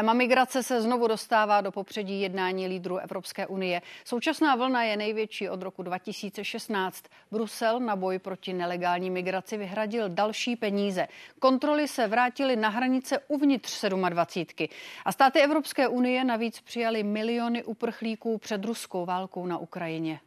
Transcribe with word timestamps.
Téma 0.00 0.12
migrace 0.12 0.62
se 0.62 0.82
znovu 0.82 1.06
dostává 1.06 1.60
do 1.60 1.72
popředí 1.72 2.20
jednání 2.20 2.66
lídrů 2.66 2.98
Evropské 2.98 3.46
unie. 3.46 3.82
Současná 4.04 4.56
vlna 4.56 4.82
je 4.82 4.96
největší 4.96 5.48
od 5.48 5.62
roku 5.62 5.82
2016. 5.82 7.04
Brusel 7.30 7.80
na 7.80 7.96
boj 7.96 8.18
proti 8.18 8.52
nelegální 8.52 9.10
migraci 9.10 9.56
vyhradil 9.56 10.08
další 10.08 10.56
peníze. 10.56 11.08
Kontroly 11.38 11.88
se 11.88 12.06
vrátily 12.06 12.56
na 12.56 12.68
hranice 12.68 13.18
uvnitř 13.28 13.84
27. 14.08 14.68
A 15.04 15.12
státy 15.12 15.40
Evropské 15.40 15.88
unie 15.88 16.24
navíc 16.24 16.60
přijali 16.60 17.02
miliony 17.02 17.64
uprchlíků 17.64 18.38
před 18.38 18.64
ruskou 18.64 19.04
válkou 19.04 19.46
na 19.46 19.58
Ukrajině. 19.58 20.20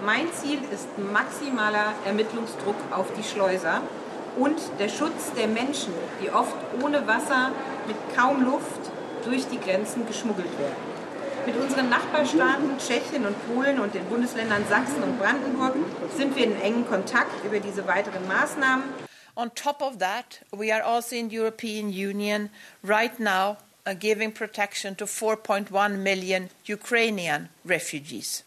Mein 0.00 0.28
Ziel 0.32 0.60
ist 0.72 0.88
maximaler 1.12 1.94
Ermittlungsdruck 2.04 2.76
auf 2.92 3.14
die 3.14 3.24
Schleuser 3.24 3.82
und 4.38 4.58
der 4.78 4.88
Schutz 4.88 5.32
der 5.36 5.48
Menschen, 5.48 5.92
die 6.22 6.30
oft 6.30 6.54
ohne 6.82 7.06
Wasser, 7.06 7.52
mit 7.86 7.96
kaum 8.16 8.44
Luft 8.44 8.90
durch 9.24 9.46
die 9.48 9.58
Grenzen 9.58 10.06
geschmuggelt 10.06 10.58
werden. 10.58 10.98
Mit 11.46 11.56
unseren 11.56 11.88
Nachbarstaaten 11.88 12.78
Tschechien 12.78 13.24
und 13.24 13.36
Polen 13.46 13.80
und 13.80 13.94
den 13.94 14.04
Bundesländern 14.04 14.64
Sachsen 14.68 15.02
und 15.02 15.18
Brandenburg 15.18 15.74
sind 16.16 16.36
wir 16.36 16.44
in 16.44 16.60
engen 16.60 16.86
Kontakt 16.86 17.44
über 17.44 17.58
diese 17.58 17.86
weiteren 17.86 18.26
Maßnahmen. 18.28 18.84
On 19.34 19.50
top 19.54 19.80
of 19.80 19.98
that, 19.98 20.40
we 20.50 20.72
are 20.72 20.82
also 20.82 21.14
in 21.14 21.30
the 21.30 21.38
European 21.38 21.88
Union 21.88 22.50
right 22.82 23.18
now 23.20 23.56
uh, 23.86 23.94
giving 23.94 24.32
protection 24.32 24.96
to 24.96 25.06
4.1 25.06 25.96
million 25.98 26.50
Ukrainian 26.66 27.48
refugees. 27.64 28.44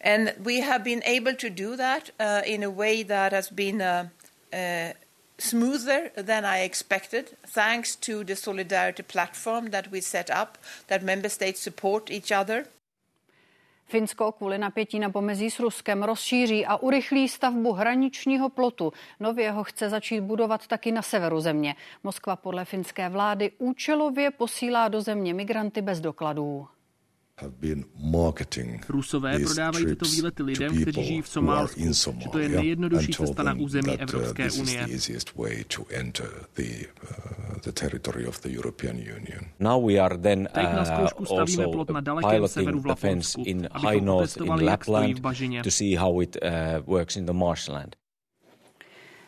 And 0.00 0.34
we 0.44 0.60
have 0.60 0.82
been 0.82 1.02
able 1.04 1.34
to 1.34 1.50
do 1.50 1.76
that 1.76 2.10
uh, 2.18 2.40
in 2.44 2.64
a 2.64 2.70
way 2.70 3.04
that 3.04 3.32
has 3.32 3.50
been 3.50 3.82
uh, 3.82 4.08
uh, 4.52 4.92
smoother 5.38 6.10
than 6.16 6.44
I 6.44 6.64
expected, 6.64 7.36
thanks 7.46 7.96
to 7.96 8.24
the 8.24 8.36
solidarity 8.36 9.02
platform 9.02 9.70
that 9.70 9.90
we 9.90 10.00
set 10.00 10.30
up, 10.30 10.58
that 10.86 11.02
member 11.02 11.28
states 11.28 11.60
support 11.60 12.10
each 12.10 12.32
other. 12.40 12.64
Finsko 13.86 14.32
kvůli 14.32 14.58
napětí 14.58 14.98
na 14.98 15.10
pomezí 15.10 15.50
s 15.50 15.60
Ruskem 15.60 16.02
rozšíří 16.02 16.66
a 16.66 16.76
urychlí 16.76 17.28
stavbu 17.28 17.72
hraničního 17.72 18.48
plotu. 18.48 18.92
Nově 19.20 19.50
ho 19.50 19.64
chce 19.64 19.88
začít 19.88 20.20
budovat 20.20 20.66
taky 20.66 20.92
na 20.92 21.02
severu 21.02 21.40
země. 21.40 21.74
Moskva 22.04 22.36
podle 22.36 22.64
finské 22.64 23.08
vlády 23.08 23.50
účelově 23.58 24.30
posílá 24.30 24.88
do 24.88 25.00
země 25.00 25.34
migranty 25.34 25.82
bez 25.82 26.00
dokladů. 26.00 26.68
Rusové 28.88 29.38
prodávají 29.38 29.86
tyto 29.86 30.04
výlety 30.04 30.42
lidem, 30.42 30.82
kteří 30.82 31.04
žijí 31.04 31.22
v 31.22 31.28
Somálsku, 31.28 31.80
že 32.18 32.28
to 32.32 32.38
je 32.38 32.48
nejjednodušší 32.48 33.12
cesta 33.12 33.42
na 33.42 33.54
území 33.54 33.88
uh, 33.88 34.02
Evropské 34.02 34.50
unie. 34.50 34.86
Now 39.60 39.86
we 39.86 39.98
are 39.98 40.18
then 40.18 40.48
Teď 40.52 40.64
na 40.64 40.84
zkoušku 40.84 41.24
stavíme 41.24 41.64
plot 41.68 41.90
na 41.90 42.00
dalekém 42.00 42.48
severu 42.48 42.80
v 42.80 42.86
Laponsku, 42.86 43.44
abychom 43.70 44.08
otestovali, 44.08 44.64
jak 44.64 44.84
stojí 44.84 45.14
v 45.14 45.20
to 45.62 45.70
see 45.70 45.96
how 45.96 46.22
it 46.22 46.36
uh, 46.42 46.50
works 46.86 47.16
in 47.16 47.26
the 47.26 47.32
marshland. 47.32 47.99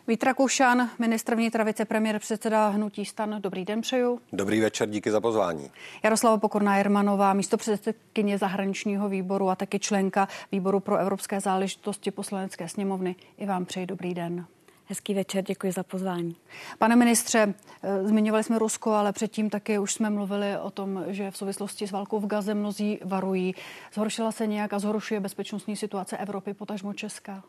Vít 0.08 0.22
Rakušan, 0.22 0.90
ministr 0.98 1.34
vnitra, 1.34 1.64
vicepremiér, 1.64 2.18
předseda 2.18 2.68
Hnutí 2.68 3.04
stan. 3.04 3.36
Dobrý 3.40 3.64
den 3.64 3.80
přeju. 3.80 4.20
Dobrý 4.32 4.60
večer, 4.60 4.90
díky 4.90 5.10
za 5.10 5.20
pozvání. 5.20 5.70
Jaroslava 6.02 6.38
Pokorná 6.38 6.76
Jermanová, 6.76 7.32
místo 7.32 7.56
předsedkyně 7.56 8.38
zahraničního 8.38 9.08
výboru 9.08 9.48
a 9.48 9.56
taky 9.56 9.78
členka 9.78 10.28
výboru 10.52 10.80
pro 10.80 10.96
evropské 10.96 11.40
záležitosti 11.40 12.10
poslanecké 12.10 12.68
sněmovny. 12.68 13.16
I 13.38 13.46
vám 13.46 13.64
přeji 13.64 13.86
dobrý 13.86 14.14
den. 14.14 14.46
Hezký 14.86 15.14
večer, 15.14 15.44
děkuji 15.44 15.72
za 15.72 15.82
pozvání. 15.82 16.36
Pane 16.78 16.96
ministře, 16.96 17.54
eh, 17.82 18.08
zmiňovali 18.08 18.44
jsme 18.44 18.58
Rusko, 18.58 18.92
ale 18.92 19.12
předtím 19.12 19.50
také 19.50 19.78
už 19.78 19.94
jsme 19.94 20.10
mluvili 20.10 20.58
o 20.58 20.70
tom, 20.70 21.04
že 21.06 21.30
v 21.30 21.36
souvislosti 21.36 21.86
s 21.86 21.90
válkou 21.90 22.20
v 22.20 22.26
Gaze 22.26 22.54
mnozí 22.54 23.00
varují. 23.04 23.54
Zhoršila 23.94 24.32
se 24.32 24.46
nějak 24.46 24.72
a 24.72 24.78
zhoršuje 24.78 25.20
bezpečnostní 25.20 25.76
situace 25.76 26.16
Evropy, 26.16 26.54
potažmo 26.54 26.94
Česka? 26.94 27.42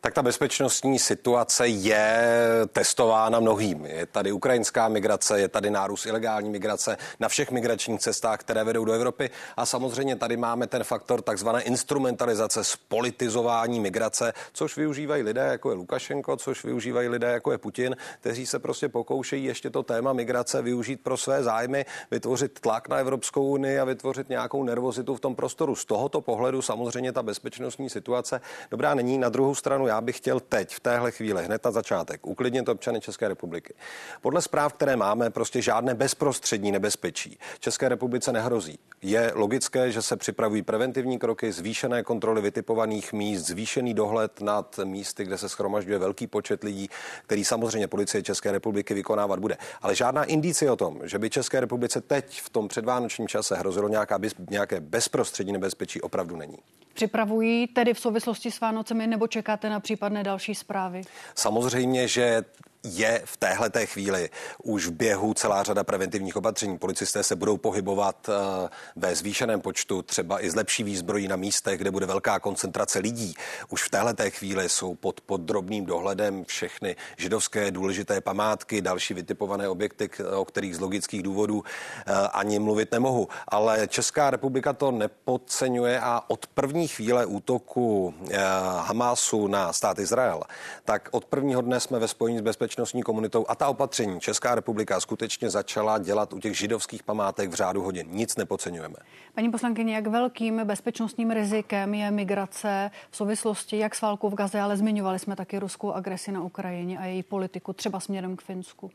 Tak 0.00 0.14
ta 0.14 0.22
bezpečnostní 0.22 0.98
situace 0.98 1.68
je 1.68 2.28
testována 2.72 3.40
mnohým. 3.40 3.86
Je 3.86 4.06
tady 4.06 4.32
ukrajinská 4.32 4.88
migrace, 4.88 5.40
je 5.40 5.48
tady 5.48 5.70
nárůst 5.70 6.06
ilegální 6.06 6.50
migrace 6.50 6.96
na 7.20 7.28
všech 7.28 7.50
migračních 7.50 8.00
cestách, 8.00 8.40
které 8.40 8.64
vedou 8.64 8.84
do 8.84 8.92
Evropy. 8.92 9.30
A 9.56 9.66
samozřejmě 9.66 10.16
tady 10.16 10.36
máme 10.36 10.66
ten 10.66 10.84
faktor 10.84 11.22
takzvané 11.22 11.62
instrumentalizace, 11.62 12.64
spolitizování 12.64 13.80
migrace, 13.80 14.32
což 14.52 14.76
využívají 14.76 15.22
lidé, 15.22 15.40
jako 15.40 15.70
je 15.70 15.76
Lukašenko, 15.76 16.36
což 16.36 16.64
využívají 16.64 16.77
lidé, 16.86 17.26
jako 17.26 17.52
je 17.52 17.58
Putin, 17.58 17.96
kteří 18.20 18.46
se 18.46 18.58
prostě 18.58 18.88
pokoušejí 18.88 19.44
ještě 19.44 19.70
to 19.70 19.82
téma 19.82 20.12
migrace 20.12 20.62
využít 20.62 21.00
pro 21.02 21.16
své 21.16 21.42
zájmy, 21.42 21.86
vytvořit 22.10 22.60
tlak 22.60 22.88
na 22.88 22.96
Evropskou 22.96 23.48
unii 23.48 23.78
a 23.78 23.84
vytvořit 23.84 24.28
nějakou 24.28 24.64
nervozitu 24.64 25.16
v 25.16 25.20
tom 25.20 25.34
prostoru. 25.34 25.74
Z 25.74 25.84
tohoto 25.84 26.20
pohledu 26.20 26.62
samozřejmě 26.62 27.12
ta 27.12 27.22
bezpečnostní 27.22 27.90
situace 27.90 28.40
dobrá 28.70 28.94
není. 28.94 29.18
Na 29.18 29.28
druhou 29.28 29.54
stranu 29.54 29.86
já 29.86 30.00
bych 30.00 30.16
chtěl 30.16 30.40
teď, 30.40 30.74
v 30.74 30.80
téhle 30.80 31.10
chvíli, 31.10 31.44
hned 31.44 31.64
na 31.64 31.70
začátek, 31.70 32.26
uklidnit 32.26 32.68
občany 32.68 33.00
České 33.00 33.28
republiky. 33.28 33.74
Podle 34.20 34.42
zpráv, 34.42 34.72
které 34.72 34.96
máme, 34.96 35.30
prostě 35.30 35.62
žádné 35.62 35.94
bezprostřední 35.94 36.72
nebezpečí 36.72 37.38
České 37.60 37.88
republice 37.88 38.32
nehrozí. 38.32 38.78
Je 39.02 39.32
logické, 39.34 39.92
že 39.92 40.02
se 40.02 40.16
připravují 40.16 40.62
preventivní 40.62 41.18
kroky, 41.18 41.52
zvýšené 41.52 42.02
kontroly 42.02 42.40
vytipovaných 42.40 43.12
míst, 43.12 43.46
zvýšený 43.46 43.94
dohled 43.94 44.40
nad 44.40 44.80
místy, 44.84 45.24
kde 45.24 45.38
se 45.38 45.48
schromažďuje 45.48 45.98
velký 45.98 46.26
počet 46.26 46.64
lidí, 46.68 46.88
který 47.26 47.44
samozřejmě 47.44 47.88
policie 47.88 48.22
České 48.22 48.52
republiky 48.52 48.94
vykonávat 48.94 49.38
bude. 49.40 49.56
Ale 49.82 49.94
žádná 49.94 50.24
indicie 50.24 50.70
o 50.70 50.76
tom, 50.76 51.00
že 51.04 51.18
by 51.18 51.30
České 51.30 51.60
republice 51.60 52.00
teď 52.00 52.40
v 52.40 52.48
tom 52.50 52.68
předvánočním 52.68 53.28
čase 53.28 53.56
hrozilo 53.56 53.88
nějaká, 53.88 54.18
nějaké 54.50 54.80
bezprostřední 54.80 55.52
nebezpečí, 55.52 56.00
opravdu 56.00 56.36
není. 56.36 56.58
Připravují 56.94 57.66
tedy 57.66 57.94
v 57.94 58.00
souvislosti 58.00 58.50
s 58.50 58.60
Vánocemi 58.60 59.06
nebo 59.06 59.26
čekáte 59.26 59.70
na 59.70 59.80
případné 59.80 60.22
další 60.22 60.54
zprávy? 60.54 61.02
Samozřejmě, 61.34 62.08
že 62.08 62.44
je 62.92 63.22
v 63.24 63.36
téhle 63.36 63.70
té 63.70 63.86
chvíli 63.86 64.30
už 64.62 64.86
v 64.86 64.90
běhu 64.90 65.34
celá 65.34 65.62
řada 65.62 65.84
preventivních 65.84 66.36
opatření. 66.36 66.78
Policisté 66.78 67.22
se 67.22 67.36
budou 67.36 67.56
pohybovat 67.56 68.28
eh, 68.28 68.68
ve 68.96 69.14
zvýšeném 69.14 69.60
počtu, 69.60 70.02
třeba 70.02 70.44
i 70.44 70.50
z 70.50 70.54
lepší 70.54 70.82
výzbrojí 70.82 71.28
na 71.28 71.36
místech, 71.36 71.78
kde 71.78 71.90
bude 71.90 72.06
velká 72.06 72.40
koncentrace 72.40 72.98
lidí. 72.98 73.34
Už 73.68 73.82
v 73.82 73.90
téhle 73.90 74.14
té 74.14 74.30
chvíli 74.30 74.68
jsou 74.68 74.94
pod 74.94 75.20
podrobným 75.20 75.86
dohledem 75.86 76.44
všechny 76.44 76.96
židovské 77.16 77.70
důležité 77.70 78.20
památky, 78.20 78.82
další 78.82 79.14
vytipované 79.14 79.68
objekty, 79.68 80.10
o 80.36 80.44
kterých 80.44 80.76
z 80.76 80.80
logických 80.80 81.22
důvodů 81.22 81.64
eh, 82.06 82.12
ani 82.32 82.58
mluvit 82.58 82.92
nemohu. 82.92 83.28
Ale 83.48 83.88
Česká 83.88 84.30
republika 84.30 84.72
to 84.72 84.90
nepodceňuje 84.90 86.00
a 86.00 86.22
od 86.28 86.46
první 86.46 86.88
chvíle 86.88 87.26
útoku 87.26 88.14
eh, 88.30 88.38
Hamásu 88.78 89.46
na 89.46 89.72
stát 89.72 89.98
Izrael, 89.98 90.42
tak 90.84 91.08
od 91.12 91.24
prvního 91.24 91.62
dne 91.62 91.80
jsme 91.80 91.98
ve 91.98 92.08
spojení 92.08 92.38
s 92.38 92.42
bezpečností 92.42 92.77
bezpečnostní 92.78 93.02
komunitou 93.02 93.44
a 93.48 93.54
ta 93.54 93.68
opatření 93.68 94.20
Česká 94.20 94.54
republika 94.54 95.00
skutečně 95.00 95.50
začala 95.50 95.98
dělat 95.98 96.32
u 96.32 96.38
těch 96.38 96.58
židovských 96.58 97.02
památek 97.02 97.50
v 97.50 97.54
řádu 97.54 97.82
hodin. 97.82 98.06
Nic 98.10 98.36
nepodceňujeme. 98.36 98.96
Paní 99.34 99.50
poslankyně, 99.50 99.94
jak 99.94 100.06
velkým 100.06 100.60
bezpečnostním 100.64 101.30
rizikem 101.30 101.94
je 101.94 102.10
migrace 102.10 102.90
v 103.10 103.16
souvislosti 103.16 103.78
jak 103.78 103.94
s 103.94 104.00
válkou 104.00 104.30
v 104.30 104.34
Gaze, 104.34 104.60
ale 104.60 104.76
zmiňovali 104.76 105.18
jsme 105.18 105.36
taky 105.36 105.58
ruskou 105.58 105.92
agresi 105.92 106.32
na 106.32 106.42
Ukrajině 106.42 106.98
a 106.98 107.04
její 107.04 107.22
politiku 107.22 107.72
třeba 107.72 108.00
směrem 108.00 108.36
k 108.36 108.42
Finsku? 108.42 108.90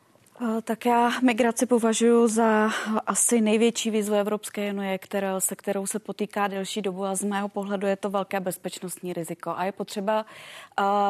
Tak 0.64 0.86
já 0.86 1.12
migraci 1.20 1.66
považuji 1.66 2.28
za 2.28 2.70
asi 3.08 3.42
největší 3.42 3.90
výzvu 3.92 4.16
Evropské 4.16 4.74
unie, 4.74 4.98
které, 4.98 5.30
se 5.40 5.56
kterou 5.56 5.88
se 5.88 6.00
potýká 6.00 6.48
delší 6.48 6.82
dobu 6.82 7.06
a 7.06 7.16
z 7.16 7.24
mého 7.24 7.50
pohledu 7.50 7.88
je 7.88 7.96
to 7.96 8.10
velké 8.10 8.40
bezpečnostní 8.40 9.14
riziko. 9.14 9.54
A 9.58 9.66
je 9.66 9.72
potřeba 9.72 10.26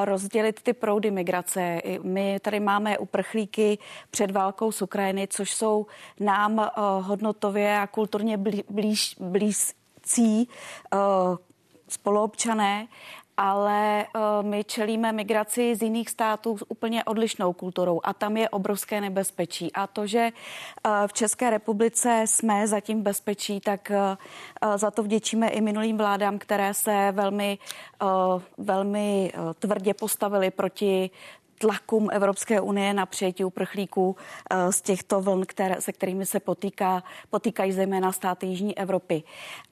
rozdělit 0.04 0.62
ty 0.62 0.74
proudy 0.74 1.12
migrace. 1.12 1.82
My 2.02 2.40
tady 2.40 2.60
máme 2.60 2.98
uprchlíky 2.98 3.78
před 4.12 4.32
válkou 4.32 4.72
z 4.72 4.82
Ukrajiny, 4.82 5.28
což 5.28 5.54
jsou 5.54 5.86
nám 6.20 6.70
hodnotově 7.02 7.80
a 7.80 7.88
kulturně 7.88 8.38
blíž, 8.70 9.16
blízcí 9.20 10.50
spoluobčané 11.88 12.88
ale 13.38 14.06
uh, 14.16 14.22
my 14.46 14.64
čelíme 14.64 15.12
migraci 15.12 15.76
z 15.76 15.82
jiných 15.82 16.10
států 16.10 16.58
s 16.58 16.66
úplně 16.72 17.04
odlišnou 17.04 17.54
kulturou 17.54 18.02
a 18.04 18.14
tam 18.14 18.38
je 18.38 18.50
obrovské 18.50 19.02
nebezpečí. 19.02 19.74
A 19.74 19.88
to, 19.88 20.08
že 20.08 20.30
uh, 20.86 20.92
v 21.08 21.14
České 21.14 21.50
republice 21.50 22.24
jsme 22.28 22.68
zatím 22.68 23.02
bezpečí, 23.02 23.60
tak 23.60 23.92
uh, 23.92 24.78
za 24.78 24.92
to 24.92 25.04
vděčíme 25.04 25.50
i 25.50 25.62
minulým 25.62 25.98
vládám, 25.98 26.40
které 26.40 26.74
se 26.74 27.12
velmi, 27.12 27.58
velmi 28.58 29.34
tvrdě 29.60 29.94
postavily 29.94 30.52
proti 30.52 31.10
tlakům 31.58 32.10
Evropské 32.12 32.62
unie 32.62 32.94
na 32.94 33.06
přijetí 33.06 33.44
uprchlíků 33.44 34.16
eh, 34.50 34.72
z 34.72 34.82
těchto 34.82 35.22
vln, 35.22 35.46
které, 35.46 35.82
se 35.82 35.94
kterými 35.94 36.26
se 36.26 36.40
potýká, 36.40 37.04
potýkají 37.30 37.72
zejména 37.72 38.12
státy 38.12 38.46
Jižní 38.46 38.78
Evropy. 38.78 39.24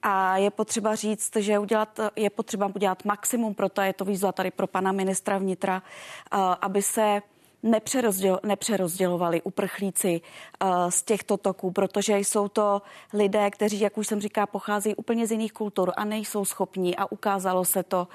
A 0.02 0.38
je 0.38 0.52
potřeba 0.52 0.96
říct, 0.96 1.36
že 1.36 1.60
udělat, 1.60 2.00
je 2.16 2.30
potřeba 2.30 2.72
udělat 2.76 3.06
maximum 3.06 3.54
pro 3.54 3.70
to, 3.70 3.82
je 3.82 3.94
to 3.94 4.06
výzva 4.06 4.32
tady 4.32 4.52
pro 4.52 4.68
pana 4.68 4.92
ministra 4.92 5.38
vnitra, 5.38 5.84
eh, 5.84 6.38
aby 6.62 6.82
se 6.82 7.22
nepřerozděl, 7.64 8.40
nepřerozdělovali 8.44 9.42
uprchlíci 9.42 10.22
uh, 10.64 10.90
z 10.90 11.04
těchto 11.04 11.38
toků, 11.38 11.72
protože 11.72 12.18
jsou 12.18 12.48
to 12.48 12.82
lidé, 13.14 13.52
kteří, 13.52 13.80
jak 13.80 13.98
už 13.98 14.08
jsem 14.08 14.22
říká, 14.22 14.48
pocházejí 14.48 14.96
úplně 14.96 15.28
z 15.28 15.32
jiných 15.32 15.54
kultur 15.54 15.94
a 15.98 16.06
nejsou 16.06 16.46
schopní 16.46 16.96
a 16.96 17.12
ukázalo 17.12 17.66
se 17.66 17.84
to 17.84 18.08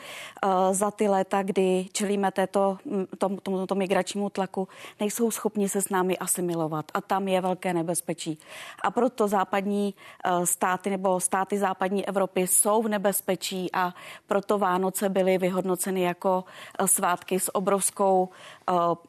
uh, 0.44 0.50
za 0.74 0.90
ty 0.90 1.08
léta, 1.08 1.42
kdy 1.42 1.86
čelíme 1.92 2.30
této, 2.32 2.78
tom, 3.18 3.36
tomuto 3.36 3.74
migračnímu 3.74 4.30
tlaku, 4.30 4.68
nejsou 5.00 5.30
schopni 5.30 5.68
se 5.68 5.82
s 5.82 5.88
námi 5.88 6.18
asimilovat 6.18 6.84
a 6.94 7.00
tam 7.00 7.28
je 7.28 7.40
velké 7.40 7.74
nebezpečí. 7.74 8.38
A 8.82 8.90
proto 8.90 9.28
západní 9.28 9.94
uh, 9.94 10.44
státy 10.44 10.90
nebo 10.90 11.20
státy 11.20 11.58
západní 11.58 12.08
Evropy 12.08 12.46
jsou 12.46 12.82
v 12.82 12.88
nebezpečí 12.88 13.72
a 13.72 13.94
proto 14.26 14.58
Vánoce 14.58 15.08
byly 15.08 15.38
vyhodnoceny 15.38 16.02
jako 16.02 16.44
svátky 16.86 17.40
s 17.40 17.54
obrovskou 17.54 18.28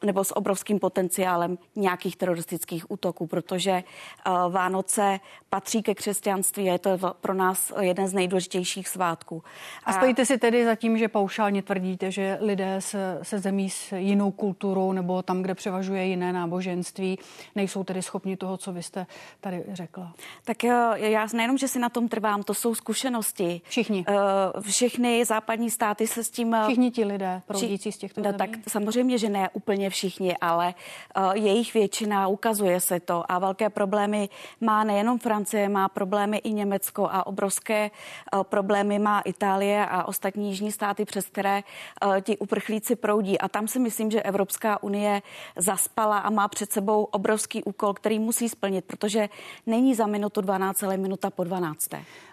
nebo 0.04 0.24
s 0.28 0.36
obrovským 0.36 0.78
potenciálem 0.78 1.58
nějakých 1.76 2.16
teroristických 2.16 2.90
útoků, 2.90 3.26
protože 3.26 3.70
eh, 3.70 4.30
Vánoce 4.48 5.20
patří 5.50 5.82
ke 5.82 5.94
křesťanství 5.94 6.68
a 6.68 6.72
je 6.72 6.78
to 6.78 6.98
pro 7.20 7.34
nás 7.34 7.72
jeden 7.80 8.08
z 8.08 8.12
nejdůležitějších 8.12 8.88
svátků. 8.88 9.42
A 9.84 9.92
stojíte 9.92 10.26
si 10.26 10.38
tedy 10.38 10.64
za 10.64 10.74
tím, 10.74 10.98
že 10.98 11.08
paušálně 11.08 11.62
tvrdíte, 11.62 12.10
že 12.10 12.38
lidé 12.40 12.76
se, 12.80 13.18
se 13.22 13.38
zemí 13.38 13.70
s 13.70 13.92
jinou 13.92 14.30
kulturou 14.30 14.92
nebo 14.92 15.22
tam, 15.22 15.42
kde 15.42 15.54
převažuje 15.54 16.04
jiné 16.04 16.32
náboženství, 16.32 17.18
nejsou 17.54 17.84
tedy 17.84 18.02
schopni 18.02 18.36
toho, 18.36 18.56
co 18.56 18.72
vy 18.72 18.82
jste 18.82 19.06
tady 19.40 19.64
řekla? 19.72 20.12
Tak 20.44 20.64
eh, 20.64 20.70
já 20.96 21.26
nejenom, 21.32 21.58
že 21.58 21.68
si 21.68 21.78
na 21.78 21.88
tom 21.88 22.08
trvám, 22.08 22.42
to 22.42 22.54
jsou 22.54 22.74
zkušenosti. 22.74 23.60
Všichni. 23.68 24.04
Uh, 24.08 24.62
všechny 24.62 25.24
západní 25.24 25.70
státy 25.70 26.06
se 26.06 26.24
s 26.24 26.30
tím... 26.30 26.56
Všichni 26.64 26.90
ti 26.90 27.04
lidé 27.04 27.42
proudící 27.46 27.92
z 27.92 27.98
těchto 27.98 28.20
no, 28.20 28.24
zemí? 28.24 28.38
Tak 28.38 28.50
samozřejmě, 28.68 29.18
že 29.18 29.28
ne 29.28 29.48
úplně 29.52 29.90
všichni, 29.90 30.17
ale 30.40 30.74
uh, 31.16 31.32
jejich 31.32 31.74
většina, 31.74 32.28
ukazuje 32.28 32.80
se 32.80 33.00
to 33.00 33.24
a 33.28 33.38
velké 33.38 33.70
problémy 33.70 34.28
má 34.60 34.84
nejenom 34.84 35.18
Francie, 35.18 35.68
má 35.68 35.88
problémy 35.88 36.36
i 36.36 36.52
Německo 36.52 37.08
a 37.12 37.26
obrovské 37.26 37.90
uh, 37.90 38.42
problémy 38.42 38.98
má 38.98 39.20
Itálie 39.20 39.86
a 39.86 40.04
ostatní 40.04 40.48
jižní 40.48 40.72
státy, 40.72 41.04
přes 41.04 41.26
které 41.26 41.62
uh, 42.04 42.20
ti 42.20 42.38
uprchlíci 42.38 42.96
proudí. 42.96 43.38
A 43.38 43.48
tam 43.48 43.68
si 43.68 43.78
myslím, 43.78 44.10
že 44.10 44.22
Evropská 44.22 44.82
unie 44.82 45.22
zaspala 45.56 46.18
a 46.18 46.30
má 46.30 46.48
před 46.48 46.72
sebou 46.72 47.04
obrovský 47.04 47.64
úkol, 47.64 47.94
který 47.94 48.18
musí 48.18 48.48
splnit, 48.48 48.84
protože 48.84 49.28
není 49.66 49.94
za 49.94 50.06
minutu 50.06 50.40
12, 50.40 50.82
ale 50.82 50.96
minuta 50.96 51.30
po 51.30 51.44
12. 51.44 51.88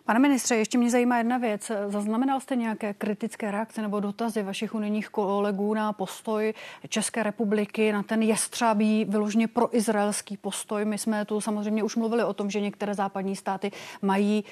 Pane 0.06 0.20
ministře, 0.20 0.56
ještě 0.56 0.78
mě 0.78 0.90
zajímá 0.90 1.18
jedna 1.18 1.38
věc. 1.38 1.72
Zaznamenal 1.88 2.40
jste 2.40 2.56
nějaké 2.56 2.94
kritické 2.94 3.52
reakce 3.52 3.82
nebo 3.82 4.00
dotazy 4.00 4.44
vašich 4.44 4.76
unijních 4.76 5.10
kolegů 5.10 5.74
na 5.74 5.94
postoj 5.94 6.54
České 6.90 7.24
republiky, 7.24 7.92
na 7.92 8.04
ten 8.04 8.22
jestřábý, 8.22 9.06
vyloženě 9.06 9.48
proizraelský 9.48 10.38
postoj? 10.38 10.86
My 10.86 10.98
jsme 10.98 11.26
tu 11.26 11.42
samozřejmě 11.42 11.84
už 11.84 11.96
mluvili 11.96 12.24
o 12.24 12.34
tom, 12.34 12.50
že 12.50 12.62
některé 12.62 12.94
západní 12.94 13.36
státy 13.36 13.72
mají 14.02 14.44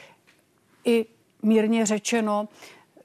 i 0.85 1.05
mírně 1.43 1.85
řečeno 1.85 2.47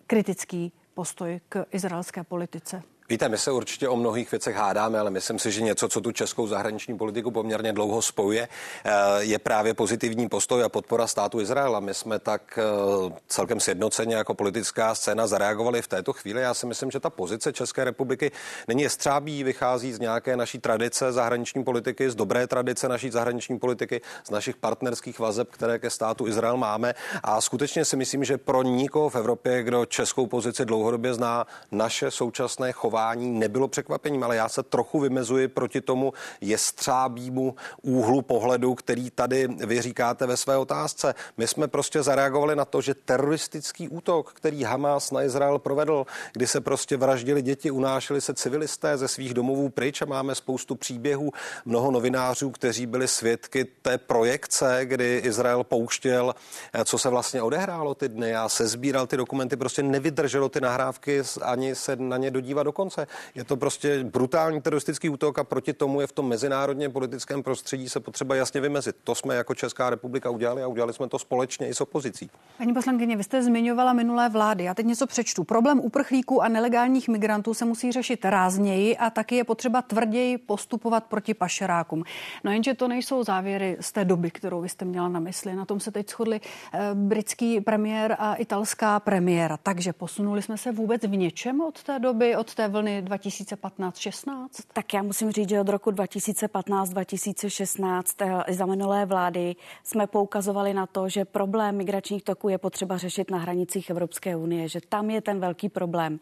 kritický 0.06 0.72
postoj 0.94 1.40
k 1.48 1.66
izraelské 1.70 2.24
politice. 2.24 2.82
Víte, 3.10 3.28
my 3.28 3.38
se 3.38 3.52
určitě 3.52 3.88
o 3.88 3.96
mnohých 3.96 4.30
věcech 4.30 4.56
hádáme, 4.56 4.98
ale 4.98 5.10
myslím 5.10 5.38
si, 5.38 5.50
že 5.50 5.62
něco, 5.62 5.88
co 5.88 6.00
tu 6.00 6.12
českou 6.12 6.46
zahraniční 6.46 6.98
politiku 6.98 7.30
poměrně 7.30 7.72
dlouho 7.72 8.02
spojuje, 8.02 8.48
eh, 8.84 8.90
je 9.18 9.38
právě 9.38 9.74
pozitivní 9.74 10.28
postoj 10.28 10.64
a 10.64 10.68
podpora 10.68 11.06
státu 11.06 11.40
Izraela. 11.40 11.80
My 11.80 11.94
jsme 11.94 12.18
tak 12.18 12.58
eh, 12.58 13.12
celkem 13.28 13.60
sjednoceně 13.60 14.16
jako 14.16 14.34
politická 14.34 14.94
scéna 14.94 15.26
zareagovali 15.26 15.82
v 15.82 15.88
této 15.88 16.12
chvíli. 16.12 16.40
Já 16.40 16.54
si 16.54 16.66
myslím, 16.66 16.90
že 16.90 17.00
ta 17.00 17.10
pozice 17.10 17.52
České 17.52 17.84
republiky 17.84 18.32
není 18.68 18.82
jestřábí, 18.82 19.44
vychází 19.44 19.92
z 19.92 20.00
nějaké 20.00 20.36
naší 20.36 20.58
tradice 20.58 21.12
zahraniční 21.12 21.64
politiky, 21.64 22.10
z 22.10 22.14
dobré 22.14 22.46
tradice 22.46 22.88
naší 22.88 23.10
zahraniční 23.10 23.58
politiky, 23.58 24.00
z 24.24 24.30
našich 24.30 24.56
partnerských 24.56 25.18
vazeb, 25.18 25.48
které 25.50 25.78
ke 25.78 25.90
státu 25.90 26.26
Izrael 26.26 26.56
máme. 26.56 26.94
A 27.22 27.40
skutečně 27.40 27.84
si 27.84 27.96
myslím, 27.96 28.24
že 28.24 28.38
pro 28.38 28.62
nikoho 28.62 29.08
v 29.08 29.16
Evropě, 29.16 29.62
kdo 29.62 29.86
českou 29.86 30.26
pozici 30.26 30.64
dlouhodobě 30.64 31.14
zná, 31.14 31.46
naše 31.72 32.10
současné 32.10 32.72
chování 32.72 32.97
chování 32.98 33.38
nebylo 33.38 33.68
překvapením, 33.68 34.24
ale 34.24 34.36
já 34.36 34.48
se 34.48 34.62
trochu 34.62 35.00
vymezuji 35.00 35.48
proti 35.48 35.80
tomu 35.80 36.12
jestřábímu 36.40 37.54
úhlu 37.82 38.22
pohledu, 38.22 38.74
který 38.74 39.10
tady 39.10 39.48
vy 39.48 39.82
říkáte 39.82 40.26
ve 40.26 40.36
své 40.36 40.56
otázce. 40.56 41.14
My 41.36 41.46
jsme 41.48 41.68
prostě 41.68 42.02
zareagovali 42.02 42.56
na 42.56 42.64
to, 42.64 42.80
že 42.80 42.94
teroristický 42.94 43.88
útok, 43.88 44.32
který 44.32 44.62
Hamas 44.64 45.10
na 45.10 45.22
Izrael 45.22 45.58
provedl, 45.58 46.06
kdy 46.32 46.46
se 46.46 46.60
prostě 46.60 46.96
vraždili 46.96 47.42
děti, 47.42 47.70
unášeli 47.70 48.20
se 48.20 48.34
civilisté 48.34 48.98
ze 48.98 49.08
svých 49.08 49.34
domovů 49.34 49.68
pryč 49.68 50.02
a 50.02 50.04
máme 50.04 50.34
spoustu 50.34 50.74
příběhů, 50.74 51.30
mnoho 51.64 51.90
novinářů, 51.90 52.50
kteří 52.50 52.86
byli 52.86 53.08
svědky 53.08 53.64
té 53.82 53.98
projekce, 53.98 54.80
kdy 54.82 55.22
Izrael 55.24 55.64
pouštěl, 55.64 56.34
eh, 56.72 56.84
co 56.84 56.98
se 56.98 57.08
vlastně 57.08 57.42
odehrálo 57.42 57.94
ty 57.94 58.08
dny 58.08 58.34
a 58.34 58.48
se 58.48 58.66
sbíral 58.66 59.06
ty 59.06 59.16
dokumenty, 59.16 59.56
prostě 59.56 59.82
nevydrželo 59.82 60.48
ty 60.48 60.60
nahrávky 60.60 61.22
ani 61.42 61.74
se 61.74 61.96
na 61.96 62.16
ně 62.16 62.30
dodívat 62.30 62.62
do. 62.62 62.87
Je 63.34 63.44
to 63.44 63.56
prostě 63.56 64.04
brutální 64.04 64.60
teroristický 64.60 65.08
útok 65.08 65.38
a 65.38 65.44
proti 65.44 65.72
tomu 65.72 66.00
je 66.00 66.06
v 66.06 66.12
tom 66.12 66.28
mezinárodně 66.28 66.88
politickém 66.88 67.42
prostředí 67.42 67.88
se 67.88 68.00
potřeba 68.00 68.34
jasně 68.34 68.60
vymezit. 68.60 68.96
To 69.04 69.14
jsme 69.14 69.34
jako 69.34 69.54
Česká 69.54 69.90
republika 69.90 70.30
udělali 70.30 70.62
a 70.62 70.66
udělali 70.66 70.92
jsme 70.92 71.08
to 71.08 71.18
společně 71.18 71.68
i 71.68 71.74
s 71.74 71.80
opozicí. 71.80 72.30
Paní 72.58 72.74
poslankyně, 72.74 73.16
vy 73.16 73.24
jste 73.24 73.42
zmiňovala 73.42 73.92
minulé 73.92 74.28
vlády. 74.28 74.64
Já 74.64 74.74
teď 74.74 74.86
něco 74.86 75.06
přečtu. 75.06 75.44
Problém 75.44 75.80
uprchlíků 75.80 76.42
a 76.42 76.48
nelegálních 76.48 77.08
migrantů 77.08 77.54
se 77.54 77.64
musí 77.64 77.92
řešit 77.92 78.24
rázněji 78.24 78.96
a 78.96 79.10
taky 79.10 79.36
je 79.36 79.44
potřeba 79.44 79.82
tvrději 79.82 80.38
postupovat 80.38 81.04
proti 81.04 81.34
pašerákům. 81.34 82.04
No 82.44 82.52
jenže 82.52 82.74
to 82.74 82.88
nejsou 82.88 83.24
závěry 83.24 83.76
z 83.80 83.92
té 83.92 84.04
doby, 84.04 84.30
kterou 84.30 84.60
vy 84.60 84.68
jste 84.68 84.84
měla 84.84 85.08
na 85.08 85.20
mysli. 85.20 85.54
Na 85.54 85.64
tom 85.64 85.80
se 85.80 85.90
teď 85.90 86.10
shodli 86.10 86.40
eh, 86.72 86.78
britský 86.94 87.60
premiér 87.60 88.16
a 88.18 88.34
italská 88.34 89.00
premiéra. 89.00 89.56
Takže 89.62 89.92
posunuli 89.92 90.42
jsme 90.42 90.58
se 90.58 90.72
vůbec 90.72 91.02
v 91.02 91.16
něčem 91.16 91.60
od 91.60 91.82
té 91.82 91.98
doby, 91.98 92.36
od 92.36 92.54
té 92.54 92.68
vlny 92.78 93.02
2015-16? 93.02 94.48
Tak 94.72 94.94
já 94.94 95.02
musím 95.02 95.30
říct, 95.30 95.48
že 95.48 95.60
od 95.60 95.68
roku 95.68 95.90
2015-2016 95.90 98.42
eh, 98.48 98.54
za 98.54 98.66
minulé 98.66 99.06
vlády 99.06 99.56
jsme 99.84 100.06
poukazovali 100.06 100.74
na 100.74 100.86
to, 100.86 101.08
že 101.08 101.24
problém 101.24 101.76
migračních 101.76 102.22
toků 102.22 102.48
je 102.48 102.58
potřeba 102.58 102.96
řešit 102.96 103.30
na 103.30 103.38
hranicích 103.38 103.90
Evropské 103.90 104.36
unie, 104.36 104.68
že 104.68 104.80
tam 104.88 105.10
je 105.10 105.20
ten 105.20 105.40
velký 105.40 105.68
problém. 105.68 106.18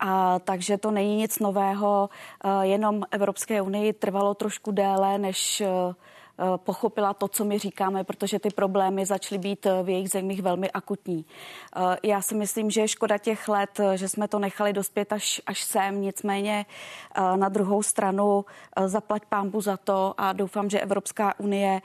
A 0.00 0.38
takže 0.38 0.78
to 0.78 0.90
není 0.90 1.16
nic 1.16 1.38
nového, 1.38 2.10
eh, 2.44 2.66
jenom 2.66 3.02
Evropské 3.10 3.62
unii 3.62 3.92
trvalo 3.92 4.34
trošku 4.34 4.72
déle, 4.72 5.18
než 5.18 5.60
eh, 5.60 5.66
pochopila 6.56 7.14
to, 7.14 7.28
co 7.28 7.44
my 7.44 7.58
říkáme, 7.58 8.04
protože 8.04 8.38
ty 8.38 8.50
problémy 8.50 9.06
začaly 9.06 9.38
být 9.38 9.66
eh, 9.66 9.82
v 9.82 9.88
jejich 9.88 10.10
zemích 10.10 10.42
velmi 10.42 10.70
akutní. 10.70 11.24
Eh, 11.76 11.96
já 12.02 12.22
si 12.22 12.34
myslím, 12.34 12.70
že 12.70 12.80
je 12.80 12.88
škoda 12.88 13.18
těch 13.18 13.48
let, 13.48 13.80
že 13.94 14.08
jsme 14.08 14.28
to 14.28 14.38
nechali 14.38 14.72
dospět 14.72 15.12
až, 15.12 15.40
až 15.46 15.62
sem, 15.62 16.00
nicméně 16.00 16.66
na 17.36 17.48
druhou 17.48 17.82
stranu 17.82 18.44
zaplať 18.86 19.22
pámbu 19.28 19.60
za 19.60 19.76
to 19.76 20.14
a 20.18 20.32
doufám, 20.32 20.70
že 20.70 20.80
Evropská 20.80 21.40
unie 21.40 21.82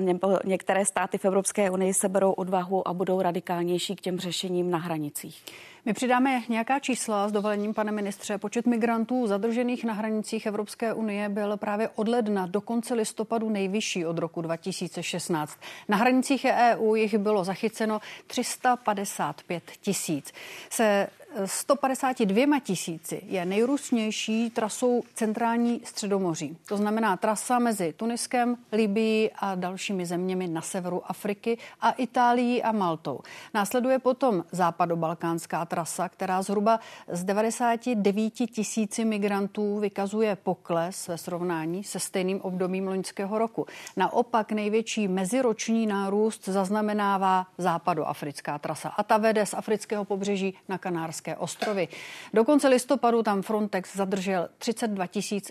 nebo 0.00 0.38
některé 0.44 0.84
státy 0.84 1.18
v 1.18 1.24
Evropské 1.24 1.70
unii 1.70 1.94
se 1.94 2.08
berou 2.08 2.32
odvahu 2.32 2.88
a 2.88 2.92
budou 2.92 3.22
radikálnější 3.22 3.96
k 3.96 4.00
těm 4.00 4.18
řešením 4.18 4.70
na 4.70 4.78
hranicích. 4.78 5.44
My 5.84 5.92
přidáme 5.92 6.42
nějaká 6.48 6.78
čísla 6.78 7.28
s 7.28 7.32
dovolením, 7.32 7.74
pane 7.74 7.92
ministře. 7.92 8.38
Počet 8.38 8.66
migrantů 8.66 9.26
zadržených 9.26 9.84
na 9.84 9.92
hranicích 9.92 10.46
Evropské 10.46 10.92
unie 10.94 11.28
byl 11.28 11.56
právě 11.56 11.88
od 11.94 12.08
ledna 12.08 12.46
do 12.46 12.60
konce 12.60 12.94
listopadu 12.94 13.50
nejvyšší 13.50 14.06
od 14.06 14.18
roku 14.18 14.42
2016. 14.42 15.58
Na 15.88 15.96
hranicích 15.96 16.44
EU 16.44 16.94
jich 16.94 17.18
bylo 17.18 17.44
zachyceno 17.44 18.00
355 18.26 19.62
tisíc. 19.80 20.32
Se 20.70 21.08
152 21.44 22.58
tisíci 22.60 23.22
je 23.26 23.44
nejrůznější 23.44 24.50
trasou 24.50 25.02
centrální 25.14 25.80
středomoří. 25.84 26.56
To 26.68 26.76
znamená 26.76 27.16
trasa 27.16 27.58
mezi 27.58 27.92
Tuniskem, 27.92 28.56
Libií 28.72 29.30
a 29.38 29.54
dalšími 29.54 30.06
zeměmi 30.06 30.48
na 30.48 30.60
severu 30.60 31.02
Afriky 31.06 31.58
a 31.80 31.90
Itálií 31.90 32.62
a 32.62 32.72
Maltou. 32.72 33.20
Následuje 33.54 33.98
potom 33.98 34.44
západobalkánská 34.52 35.64
trasa, 35.64 36.08
která 36.08 36.42
zhruba 36.42 36.80
z 37.08 37.24
99 37.24 38.30
tisíci 38.30 39.04
migrantů 39.04 39.78
vykazuje 39.78 40.36
pokles 40.36 41.08
ve 41.08 41.18
srovnání 41.18 41.84
se 41.84 42.00
stejným 42.00 42.40
obdobím 42.40 42.88
loňského 42.88 43.38
roku. 43.38 43.66
Naopak 43.96 44.52
největší 44.52 45.08
meziroční 45.08 45.86
nárůst 45.86 46.48
zaznamenává 46.48 47.46
západoafrická 47.58 48.58
trasa 48.58 48.88
a 48.88 49.02
ta 49.02 49.16
vede 49.16 49.46
z 49.46 49.54
afrického 49.54 50.04
pobřeží 50.04 50.54
na 50.68 50.78
Kanárské 50.78 51.19
Kanárské 51.20 51.36
ostrovy. 51.36 51.88
Do 52.34 52.44
konce 52.44 52.68
listopadu 52.68 53.22
tam 53.22 53.42
Frontex 53.42 53.96
zadržel 53.96 54.48
32 54.58 55.06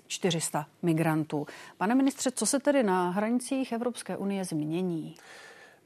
400 0.07 0.65
migrantů. 0.81 1.47
Pane 1.77 1.95
ministře, 1.95 2.31
co 2.31 2.45
se 2.45 2.59
tedy 2.59 2.83
na 2.83 3.09
hranicích 3.09 3.71
Evropské 3.71 4.17
unie 4.17 4.45
změní? 4.45 5.15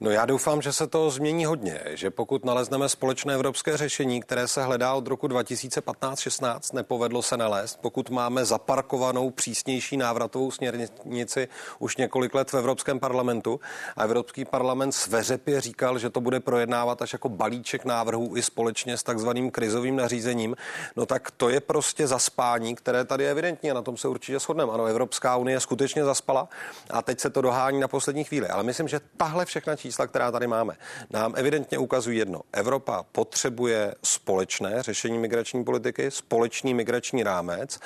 No 0.04 0.12
já 0.12 0.26
doufám, 0.26 0.62
že 0.62 0.74
se 0.74 0.88
to 0.88 1.10
změní 1.10 1.46
hodně, 1.46 1.82
že 1.94 2.10
pokud 2.10 2.46
nalezneme 2.46 2.90
společné 2.90 3.34
evropské 3.34 3.78
řešení, 3.78 4.22
které 4.22 4.48
se 4.48 4.64
hledá 4.64 4.94
od 4.94 5.08
roku 5.08 5.28
2015-16, 5.28 6.60
nepovedlo 6.74 7.22
se 7.22 7.38
nalézt, 7.38 7.80
pokud 7.82 8.10
máme 8.10 8.46
zaparkovanou 8.46 9.30
přísnější 9.30 9.98
návratovou 9.98 10.52
směrnici 10.52 11.48
už 11.80 11.98
několik 11.98 12.36
let 12.36 12.52
v 12.52 12.54
Evropském 12.54 13.00
parlamentu. 13.00 13.60
A 13.98 14.04
Evropský 14.04 14.46
parlament 14.46 14.92
sveřepě 14.92 15.62
říkal, 15.62 16.00
že 16.00 16.10
to 16.10 16.22
bude 16.22 16.40
projednávat 16.40 17.02
až 17.02 17.14
jako 17.14 17.30
balíček 17.30 17.86
návrhů 17.86 18.38
i 18.38 18.42
společně 18.42 18.98
s 18.98 19.04
takzvaným 19.04 19.52
krizovým 19.52 19.96
nařízením, 19.96 20.56
no 20.96 21.06
tak 21.06 21.32
to 21.32 21.50
je 21.50 21.60
prostě 21.60 22.08
zaspání, 22.08 22.76
které 22.76 23.06
tady 23.06 23.24
je 23.24 23.32
evidentní 23.32 23.72
a 23.72 23.74
na 23.74 23.82
tom 23.82 23.98
se 23.98 24.08
určitě 24.08 24.40
shodneme. 24.40 24.74
Ano, 24.74 24.86
Evropská 24.86 25.38
unie 25.38 25.60
skutečně 25.60 26.04
zaspala 26.04 26.50
a 26.90 27.02
teď 27.02 27.20
se 27.20 27.30
to 27.30 27.42
dohání 27.42 27.80
na 27.80 27.88
poslední 27.88 28.24
chvíli, 28.24 28.48
ale 28.48 28.64
myslím, 28.64 28.88
že 28.88 29.02
tahle 29.18 29.46
všechna 29.46 29.76
čísla 29.76 29.93
čísla, 29.94 30.08
která 30.08 30.32
tady 30.32 30.48
máme, 30.48 30.74
nám 31.12 31.34
evidentně 31.36 31.78
ukazují 31.78 32.18
jedno. 32.18 32.42
Evropa 32.54 33.04
potřebuje 33.12 33.96
společné 34.04 34.84
řešení 34.84 35.18
migrační 35.18 35.64
politiky, 35.64 36.12
společný 36.12 36.74
migrační 36.74 37.24
rámec. 37.24 37.80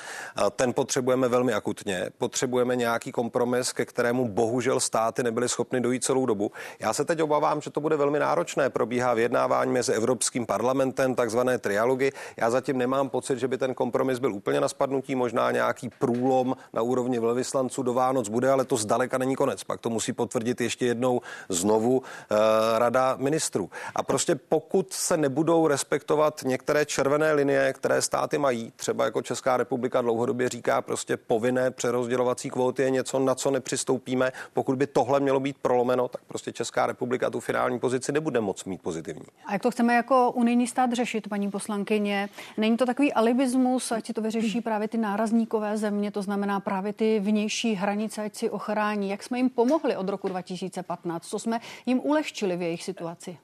Ten 0.56 0.72
potřebujeme 0.72 1.28
velmi 1.28 1.52
akutně. 1.52 2.10
Potřebujeme 2.18 2.76
nějaký 2.76 3.12
kompromis, 3.12 3.72
ke 3.72 3.84
kterému 3.84 4.28
bohužel 4.28 4.80
státy 4.80 5.22
nebyly 5.22 5.48
schopny 5.48 5.80
dojít 5.80 6.04
celou 6.04 6.26
dobu. 6.26 6.52
Já 6.80 6.92
se 6.92 7.04
teď 7.04 7.22
obávám, 7.22 7.60
že 7.60 7.70
to 7.70 7.80
bude 7.80 7.96
velmi 7.96 8.18
náročné. 8.18 8.70
Probíhá 8.70 9.14
vyjednávání 9.14 9.72
mezi 9.72 9.92
Evropským 9.92 10.46
parlamentem, 10.46 11.14
takzvané 11.14 11.58
trialogy. 11.58 12.12
Já 12.36 12.50
zatím 12.50 12.78
nemám 12.78 13.08
pocit, 13.08 13.38
že 13.38 13.48
by 13.48 13.58
ten 13.58 13.74
kompromis 13.74 14.18
byl 14.18 14.34
úplně 14.34 14.60
na 14.60 14.68
spadnutí. 14.68 15.14
Možná 15.14 15.50
nějaký 15.50 15.90
průlom 15.98 16.56
na 16.72 16.82
úrovni 16.82 17.18
velvyslanců 17.18 17.82
do 17.82 17.92
Vánoc 17.92 18.28
bude, 18.28 18.50
ale 18.50 18.64
to 18.64 18.76
zdaleka 18.76 19.18
není 19.18 19.36
konec. 19.36 19.64
Pak 19.64 19.80
to 19.80 19.90
musí 19.90 20.12
potvrdit 20.12 20.60
ještě 20.60 20.86
jednou 20.86 21.20
znovu 21.48 21.97
uh, 21.98 22.36
rada 22.78 23.16
ministrů. 23.16 23.70
A 23.94 24.02
prostě 24.02 24.34
pokud 24.34 24.92
se 24.92 25.16
nebudou 25.16 25.66
respektovat 25.66 26.40
některé 26.44 26.84
červené 26.84 27.32
linie, 27.32 27.72
které 27.72 28.02
státy 28.02 28.38
mají, 28.38 28.72
třeba 28.76 29.04
jako 29.04 29.22
Česká 29.22 29.56
republika 29.56 30.00
dlouhodobě 30.00 30.48
říká, 30.48 30.82
prostě 30.82 31.16
povinné 31.16 31.70
přerozdělovací 31.70 32.50
kvóty 32.50 32.82
je 32.82 32.90
něco, 32.90 33.18
na 33.18 33.34
co 33.34 33.50
nepřistoupíme. 33.50 34.32
Pokud 34.52 34.76
by 34.76 34.86
tohle 34.86 35.20
mělo 35.20 35.40
být 35.40 35.56
prolomeno, 35.62 36.08
tak 36.08 36.20
prostě 36.26 36.52
Česká 36.52 36.86
republika 36.86 37.30
tu 37.30 37.40
finální 37.40 37.78
pozici 37.78 38.12
nebude 38.12 38.40
moc 38.40 38.64
mít 38.64 38.82
pozitivní. 38.82 39.26
A 39.46 39.52
jak 39.52 39.62
to 39.62 39.70
chceme 39.70 39.94
jako 39.94 40.30
unijní 40.30 40.66
stát 40.66 40.92
řešit, 40.92 41.28
paní 41.28 41.50
poslankyně? 41.50 42.28
Není 42.56 42.76
to 42.76 42.86
takový 42.86 43.12
alibismus, 43.12 43.92
ať 43.92 44.06
si 44.06 44.12
to 44.12 44.20
vyřeší 44.20 44.60
právě 44.60 44.88
ty 44.88 44.98
nárazníkové 44.98 45.76
země, 45.76 46.10
to 46.10 46.22
znamená 46.22 46.60
právě 46.60 46.92
ty 46.92 47.20
vnější 47.20 47.74
hranice, 47.74 48.22
ať 48.22 48.34
si 48.34 48.50
ochrání. 48.50 49.10
Jak 49.10 49.22
jsme 49.22 49.38
jim 49.38 49.50
pomohli 49.50 49.96
od 49.96 50.08
roku 50.08 50.28
2015? 50.28 51.26
Co 51.26 51.38
jsme 51.38 51.60
jim 51.86 52.00
ulehčili 52.04 52.56
v 52.56 52.62
jejich 52.62 52.84
situaci? 52.84 53.38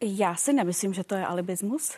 Já 0.00 0.34
si 0.34 0.52
nemyslím, 0.52 0.94
že 0.94 1.04
to 1.04 1.14
je 1.14 1.26
alibismus. 1.26 1.96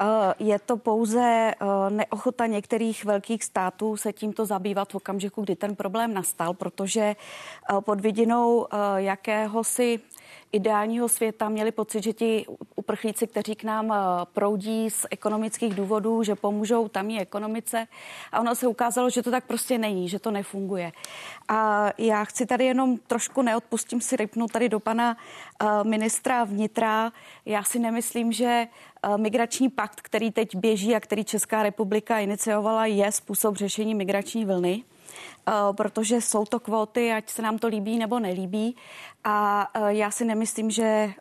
Eh, 0.00 0.34
je 0.38 0.58
to 0.58 0.76
pouze 0.76 1.20
eh, 1.20 1.90
neochota 1.90 2.46
některých 2.46 3.04
velkých 3.04 3.44
států 3.44 3.96
se 3.96 4.12
tímto 4.12 4.46
zabývat 4.46 4.92
v 4.92 4.94
okamžiku, 4.94 5.42
kdy 5.42 5.56
ten 5.56 5.76
problém 5.76 6.14
nastal, 6.14 6.54
protože 6.54 7.00
eh, 7.00 7.80
pod 7.80 8.00
vidinou 8.00 8.66
jakéhosi 8.96 10.00
ideálního 10.52 11.08
světa 11.08 11.48
měli 11.48 11.72
pocit, 11.72 12.02
že 12.02 12.12
ti 12.12 12.46
uprchlíci, 12.76 13.26
kteří 13.26 13.54
k 13.54 13.64
nám 13.64 13.94
proudí 14.32 14.90
z 14.90 15.06
ekonomických 15.10 15.74
důvodů, 15.74 16.22
že 16.22 16.34
pomůžou 16.34 16.88
tamní 16.88 17.20
ekonomice. 17.20 17.86
A 18.32 18.40
ono 18.40 18.54
se 18.54 18.66
ukázalo, 18.66 19.10
že 19.10 19.22
to 19.22 19.30
tak 19.30 19.44
prostě 19.44 19.78
není, 19.78 20.08
že 20.08 20.18
to 20.18 20.30
nefunguje. 20.30 20.92
A 21.48 21.90
já 21.98 22.24
chci 22.24 22.46
tady 22.46 22.64
jenom 22.64 22.98
trošku 22.98 23.42
neodpustím 23.42 24.00
si 24.00 24.16
rypnout 24.16 24.52
tady 24.52 24.68
do 24.68 24.80
pana 24.80 25.16
ministra 25.82 26.44
vnitra. 26.44 27.12
Já 27.46 27.64
si 27.64 27.78
nemyslím, 27.78 28.32
že 28.32 28.66
migrační 29.16 29.68
pakt, 29.68 30.00
který 30.00 30.30
teď 30.30 30.56
běží 30.56 30.96
a 30.96 31.00
který 31.00 31.24
Česká 31.24 31.62
republika 31.62 32.18
iniciovala, 32.18 32.86
je 32.86 33.12
způsob 33.12 33.56
řešení 33.56 33.94
migrační 33.94 34.44
vlny 34.44 34.84
protože 35.72 36.20
jsou 36.20 36.44
to 36.44 36.60
kvóty, 36.60 37.12
ať 37.12 37.30
se 37.30 37.42
nám 37.42 37.58
to 37.58 37.68
líbí 37.68 37.98
nebo 37.98 38.18
nelíbí. 38.18 38.76
A 39.30 39.68
e, 39.74 39.94
já 39.94 40.10
si 40.10 40.24
nemyslím, 40.24 40.70
že, 40.70 40.82
e, 40.82 41.12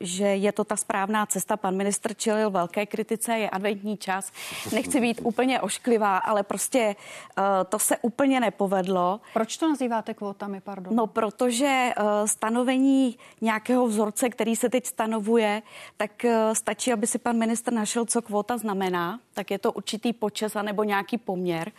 že 0.00 0.24
je 0.24 0.52
to 0.52 0.64
ta 0.64 0.76
správná 0.76 1.26
cesta. 1.26 1.56
Pan 1.56 1.76
ministr 1.76 2.14
čelil 2.14 2.50
velké 2.50 2.86
kritice, 2.86 3.38
je 3.38 3.50
adventní 3.50 3.96
čas. 3.96 4.32
Nechci 4.72 5.00
být 5.00 5.20
úplně 5.22 5.60
ošklivá, 5.60 6.18
ale 6.18 6.42
prostě 6.42 6.78
e, 6.78 6.94
to 7.64 7.78
se 7.78 7.96
úplně 8.02 8.40
nepovedlo. 8.40 9.20
Proč 9.34 9.56
to 9.56 9.68
nazýváte 9.68 10.14
kvótami, 10.14 10.60
pardon? 10.60 10.96
No, 10.96 11.06
protože 11.06 11.92
stanovení 12.24 13.18
nějakého 13.40 13.86
vzorce, 13.86 14.28
který 14.28 14.56
se 14.56 14.68
teď 14.68 14.86
stanovuje, 14.86 15.62
tak 15.96 16.26
stačí, 16.52 16.92
aby 16.92 17.06
si 17.06 17.18
pan 17.18 17.36
ministr 17.36 17.72
našel, 17.72 18.04
co 18.04 18.22
kvóta 18.22 18.58
znamená. 18.58 19.20
Tak 19.34 19.50
je 19.50 19.58
to 19.58 19.72
určitý 19.72 20.12
počes 20.12 20.56
anebo 20.56 20.84
nějaký 20.84 21.18
poměr. 21.18 21.72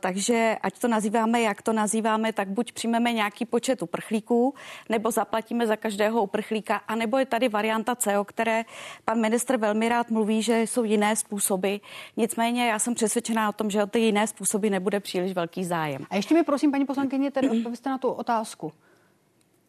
Takže 0.00 0.56
ať 0.62 0.78
to 0.78 0.88
nazýváme, 0.88 1.40
jak 1.40 1.62
to 1.62 1.72
nazýváme, 1.72 2.32
tak 2.32 2.48
buď 2.48 2.72
přijmeme 2.72 3.12
nějaký 3.12 3.44
počet 3.44 3.82
uprchlíků, 3.82 4.54
nebo 4.88 5.10
zaplatíme 5.10 5.66
za 5.66 5.76
každého 5.76 6.22
uprchlíka, 6.22 6.76
anebo 6.88 7.18
je 7.18 7.26
tady 7.26 7.48
varianta 7.48 7.94
C, 7.94 8.18
o 8.18 8.24
které 8.24 8.64
pan 9.04 9.20
ministr 9.20 9.56
velmi 9.56 9.88
rád 9.88 10.10
mluví, 10.10 10.42
že 10.42 10.60
jsou 10.62 10.84
jiné 10.84 11.16
způsoby. 11.16 11.76
Nicméně 12.16 12.68
já 12.68 12.78
jsem 12.78 12.94
přesvědčená 12.94 13.48
o 13.48 13.52
tom, 13.52 13.70
že 13.70 13.82
o 13.82 13.86
ty 13.86 13.98
jiné 13.98 14.26
způsoby 14.26 14.68
nebude 14.68 15.00
příliš 15.00 15.32
velký 15.32 15.64
zájem. 15.64 16.06
A 16.10 16.16
ještě 16.16 16.34
mi 16.34 16.42
prosím, 16.42 16.70
paní 16.70 16.84
poslankyně, 16.84 17.30
tedy 17.30 17.50
odpověste 17.50 17.90
na 17.90 17.98
tu 17.98 18.08
otázku. 18.08 18.72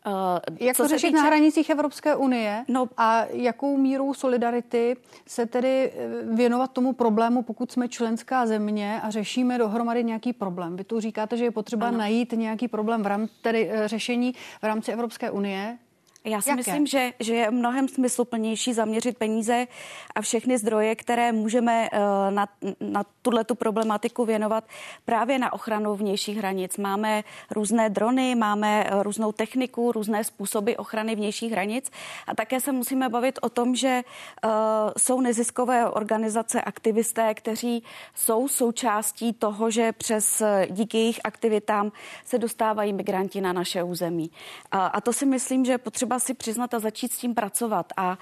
Uh, 0.07 0.11
Jak 0.59 0.77
to 0.77 0.87
řešit 0.87 1.07
týče... 1.07 1.17
na 1.17 1.23
hranicích 1.23 1.69
Evropské 1.69 2.15
unie 2.15 2.65
no, 2.67 2.85
a 2.97 3.25
jakou 3.31 3.77
mírou 3.77 4.13
solidarity 4.13 4.97
se 5.27 5.45
tedy 5.45 5.91
eh, 5.91 6.35
věnovat 6.35 6.71
tomu 6.71 6.93
problému, 6.93 7.41
pokud 7.43 7.71
jsme 7.71 7.87
členská 7.87 8.45
země 8.45 9.01
a 9.03 9.09
řešíme 9.09 9.57
dohromady 9.57 10.03
nějaký 10.03 10.33
problém? 10.33 10.75
Vy 10.75 10.83
tu 10.83 10.99
říkáte, 10.99 11.37
že 11.37 11.43
je 11.43 11.51
potřeba 11.51 11.87
ano. 11.87 11.97
najít 11.97 12.31
nějaký 12.31 12.67
problém 12.67 13.03
v 13.03 13.07
rámci 13.07 13.33
tedy 13.41 13.69
eh, 13.71 13.87
řešení 13.87 14.33
v 14.61 14.63
rámci 14.63 14.91
Evropské 14.91 15.31
unie. 15.31 15.77
Já 16.25 16.41
si 16.41 16.49
Jaké? 16.49 16.57
myslím, 16.57 16.87
že, 16.87 17.13
že 17.19 17.35
je 17.35 17.51
mnohem 17.51 17.87
smysluplnější 17.87 18.73
zaměřit 18.73 19.17
peníze 19.17 19.67
a 20.15 20.21
všechny 20.21 20.57
zdroje, 20.57 20.95
které 20.95 21.31
můžeme 21.31 21.89
uh, 21.93 21.99
na, 22.33 22.47
na 22.79 23.05
tuhle 23.21 23.43
tu 23.43 23.55
problematiku 23.55 24.25
věnovat 24.25 24.63
právě 25.05 25.39
na 25.39 25.53
ochranu 25.53 25.95
vnějších 25.95 26.37
hranic. 26.37 26.77
Máme 26.77 27.23
různé 27.51 27.89
drony, 27.89 28.35
máme 28.35 28.89
uh, 28.93 29.03
různou 29.03 29.31
techniku, 29.31 29.91
různé 29.91 30.23
způsoby 30.23 30.71
ochrany 30.77 31.15
vnějších 31.15 31.51
hranic 31.51 31.91
a 32.27 32.35
také 32.35 32.59
se 32.59 32.71
musíme 32.71 33.09
bavit 33.09 33.39
o 33.41 33.49
tom, 33.49 33.75
že 33.75 34.01
uh, 34.43 34.51
jsou 34.97 35.21
neziskové 35.21 35.89
organizace, 35.89 36.61
aktivisté, 36.61 37.33
kteří 37.33 37.83
jsou 38.15 38.47
součástí 38.47 39.33
toho, 39.33 39.71
že 39.71 39.91
přes 39.91 40.43
díky 40.69 40.97
jejich 40.97 41.19
aktivitám 41.23 41.91
se 42.25 42.37
dostávají 42.37 42.93
migranti 42.93 43.41
na 43.41 43.53
naše 43.53 43.83
území. 43.83 44.31
A, 44.71 44.87
a 44.87 45.01
to 45.01 45.13
si 45.13 45.25
myslím, 45.25 45.65
že 45.65 45.77
potřeba 45.77 46.12
třeba 46.13 46.19
si 46.19 46.33
přiznat 46.33 46.73
a 46.73 46.79
začít 46.79 47.13
s 47.13 47.17
tím 47.17 47.35
pracovat. 47.35 47.93
A 47.97 48.17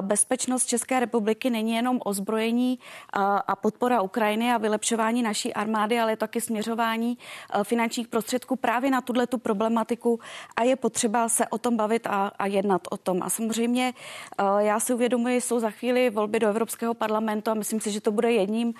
bezpečnost 0.00 0.66
České 0.66 1.00
republiky 1.00 1.50
není 1.50 1.72
jenom 1.72 2.00
ozbrojení 2.04 2.78
a 3.46 3.56
podpora 3.56 4.02
Ukrajiny 4.02 4.52
a 4.52 4.58
vylepšování 4.58 5.22
naší 5.22 5.54
armády, 5.54 6.00
ale 6.00 6.16
taky 6.16 6.40
směřování 6.40 7.18
finančních 7.62 8.08
prostředků 8.08 8.56
právě 8.56 8.90
na 8.90 9.00
tuhle 9.00 9.26
tu 9.26 9.38
problematiku 9.38 10.20
a 10.56 10.62
je 10.62 10.76
potřeba 10.76 11.28
se 11.28 11.48
o 11.48 11.58
tom 11.58 11.76
bavit 11.76 12.06
a, 12.06 12.32
a 12.38 12.46
jednat 12.46 12.82
o 12.90 12.96
tom. 12.96 13.22
A 13.22 13.30
samozřejmě 13.30 13.94
já 14.58 14.80
si 14.80 14.94
uvědomuji, 14.94 15.40
jsou 15.40 15.60
za 15.60 15.70
chvíli 15.70 16.10
volby 16.10 16.38
do 16.38 16.48
Evropského 16.48 16.94
parlamentu 16.94 17.50
a 17.50 17.54
myslím 17.54 17.80
si, 17.80 17.90
že 17.90 18.00
to 18.00 18.12
bude 18.12 18.32
jedním 18.32 18.74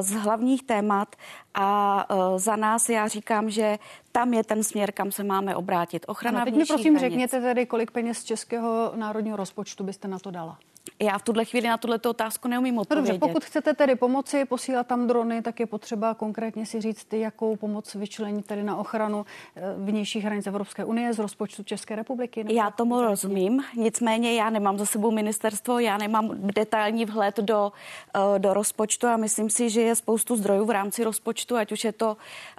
z 0.00 0.10
hlavních 0.10 0.62
témat 0.62 1.16
a 1.54 2.06
za 2.36 2.56
nás 2.56 2.88
já 2.88 3.08
říkám, 3.08 3.50
že 3.50 3.78
tam 4.16 4.34
je 4.34 4.44
ten 4.44 4.62
směr, 4.62 4.92
kam 4.92 5.12
se 5.12 5.24
máme 5.24 5.56
obrátit. 5.56 6.04
Ochrana 6.08 6.36
ano, 6.36 6.44
teď 6.44 6.54
mi 6.54 6.64
prosím 6.64 6.94
hranic. 6.94 7.12
řekněte 7.12 7.40
tedy, 7.40 7.66
kolik 7.66 7.90
peněz 7.90 8.18
z 8.18 8.24
českého 8.24 8.92
národního 8.96 9.36
rozpočtu 9.36 9.84
byste 9.84 10.08
na 10.08 10.18
to 10.18 10.30
dala? 10.30 10.58
Já 11.02 11.18
v 11.18 11.22
tuhle 11.22 11.44
chvíli 11.44 11.68
na 11.68 11.76
tuhle 11.76 11.98
otázku 12.06 12.48
neumím 12.48 12.78
odpovědět. 12.78 13.12
Dobře, 13.12 13.18
pokud 13.18 13.44
chcete 13.44 13.74
tedy 13.74 13.96
pomoci, 13.96 14.44
posílat 14.44 14.86
tam 14.86 15.06
drony, 15.06 15.42
tak 15.42 15.60
je 15.60 15.66
potřeba 15.66 16.14
konkrétně 16.14 16.66
si 16.66 16.80
říct, 16.80 17.12
jakou 17.12 17.56
pomoc 17.56 17.94
vyčlení 17.94 18.42
tedy 18.42 18.62
na 18.62 18.76
ochranu 18.76 19.26
eh, 19.56 19.62
vnějších 19.76 20.24
hranic 20.24 20.46
Evropské 20.46 20.84
unie 20.84 21.12
z 21.12 21.18
rozpočtu 21.18 21.62
České 21.62 21.96
republiky. 21.96 22.44
Já 22.48 22.70
tomu 22.70 23.00
rozumím, 23.00 23.62
nicméně 23.76 24.34
já 24.34 24.50
nemám 24.50 24.78
za 24.78 24.86
sebou 24.86 25.10
ministerstvo, 25.10 25.78
já 25.78 25.98
nemám 25.98 26.30
detailní 26.34 27.04
vhled 27.04 27.36
do, 27.36 27.72
eh, 28.14 28.38
do 28.38 28.54
rozpočtu 28.54 29.06
a 29.06 29.16
myslím 29.16 29.50
si, 29.50 29.70
že 29.70 29.80
je 29.80 29.94
spoustu 29.94 30.36
zdrojů 30.36 30.64
v 30.64 30.70
rámci 30.70 31.04
rozpočtu, 31.04 31.56
ať 31.56 31.72
už 31.72 31.84
je 31.84 31.92
to 31.92 32.16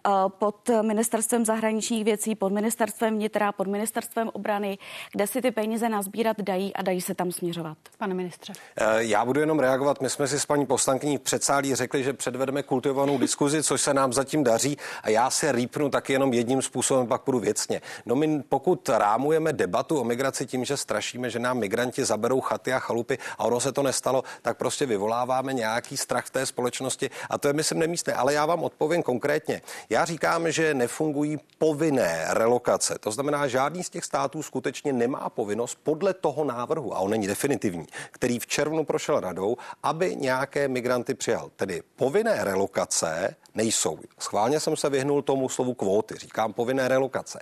eh, 0.07 0.09
pod 0.27 0.69
ministerstvem 0.81 1.45
zahraničních 1.45 2.03
věcí, 2.03 2.35
pod 2.35 2.51
ministerstvem 2.51 3.15
vnitra, 3.15 3.51
pod 3.51 3.67
ministerstvem 3.67 4.29
obrany, 4.33 4.77
kde 5.11 5.27
si 5.27 5.41
ty 5.41 5.51
peníze 5.51 5.89
nazbírat 5.89 6.41
dají 6.41 6.73
a 6.73 6.81
dají 6.81 7.01
se 7.01 7.15
tam 7.15 7.31
směřovat. 7.31 7.77
Pane 7.97 8.24
ministře. 8.25 8.53
Eh, 8.77 9.03
já 9.03 9.25
budu 9.25 9.39
jenom 9.39 9.59
reagovat. 9.59 10.01
My 10.01 10.09
jsme 10.09 10.27
si 10.27 10.39
s 10.39 10.45
paní 10.45 10.65
poslankyní 10.65 11.17
v 11.17 11.21
předsálí 11.21 11.75
řekli, 11.75 12.03
že 12.03 12.13
předvedeme 12.13 12.63
kultivovanou 12.63 13.17
diskuzi, 13.17 13.63
což 13.63 13.81
se 13.81 13.93
nám 13.93 14.13
zatím 14.13 14.43
daří 14.43 14.77
a 15.03 15.09
já 15.09 15.29
se 15.29 15.51
rýpnu 15.51 15.89
taky 15.89 16.13
jenom 16.13 16.33
jedním 16.33 16.61
způsobem, 16.61 17.07
pak 17.07 17.21
budu 17.25 17.39
věcně. 17.39 17.81
No 18.05 18.15
my 18.15 18.43
pokud 18.49 18.89
rámujeme 18.89 19.53
debatu 19.53 19.99
o 19.99 20.03
migraci 20.03 20.45
tím, 20.45 20.65
že 20.65 20.77
strašíme, 20.77 21.29
že 21.29 21.39
nám 21.39 21.57
migranti 21.57 22.05
zaberou 22.05 22.41
chaty 22.41 22.73
a 22.73 22.79
chalupy 22.79 23.17
a 23.37 23.43
ono 23.43 23.59
se 23.59 23.71
to 23.71 23.83
nestalo, 23.83 24.23
tak 24.41 24.57
prostě 24.57 24.85
vyvoláváme 24.85 25.53
nějaký 25.53 25.97
strach 25.97 26.25
v 26.25 26.29
té 26.29 26.45
společnosti 26.45 27.09
a 27.29 27.37
to 27.37 27.47
je 27.47 27.53
myslím 27.53 27.79
nemístné. 27.79 28.13
Ale 28.13 28.33
já 28.33 28.45
vám 28.45 28.63
odpovím 28.63 29.03
konkrétně. 29.03 29.61
Já 29.89 30.05
říkám, 30.05 30.51
že 30.51 30.73
nefungují 30.73 31.37
povinné 31.57 32.25
relokace. 32.29 32.97
To 32.99 33.11
znamená, 33.11 33.47
žádný 33.47 33.83
z 33.83 33.89
těch 33.89 34.03
států 34.03 34.43
skutečně 34.43 34.93
nemá 34.93 35.29
povinnost 35.29 35.77
podle 35.83 36.13
toho 36.13 36.43
návrhu, 36.43 36.95
a 36.95 36.99
on 36.99 37.11
není 37.11 37.27
definitivní, 37.27 37.85
který 38.15 38.39
v 38.39 38.47
červnu 38.47 38.85
prošel 38.85 39.19
radou, 39.19 39.57
aby 39.83 40.15
nějaké 40.15 40.67
migranty 40.67 41.13
přijal. 41.13 41.51
Tedy 41.55 41.83
povinné 41.95 42.43
relokace 42.43 43.35
nejsou. 43.55 43.99
Schválně 44.19 44.59
jsem 44.59 44.75
se 44.75 44.89
vyhnul 44.89 45.21
tomu 45.21 45.49
slovu 45.49 45.73
kvóty, 45.73 46.15
říkám 46.17 46.53
povinné 46.53 46.87
relokace. 46.87 47.39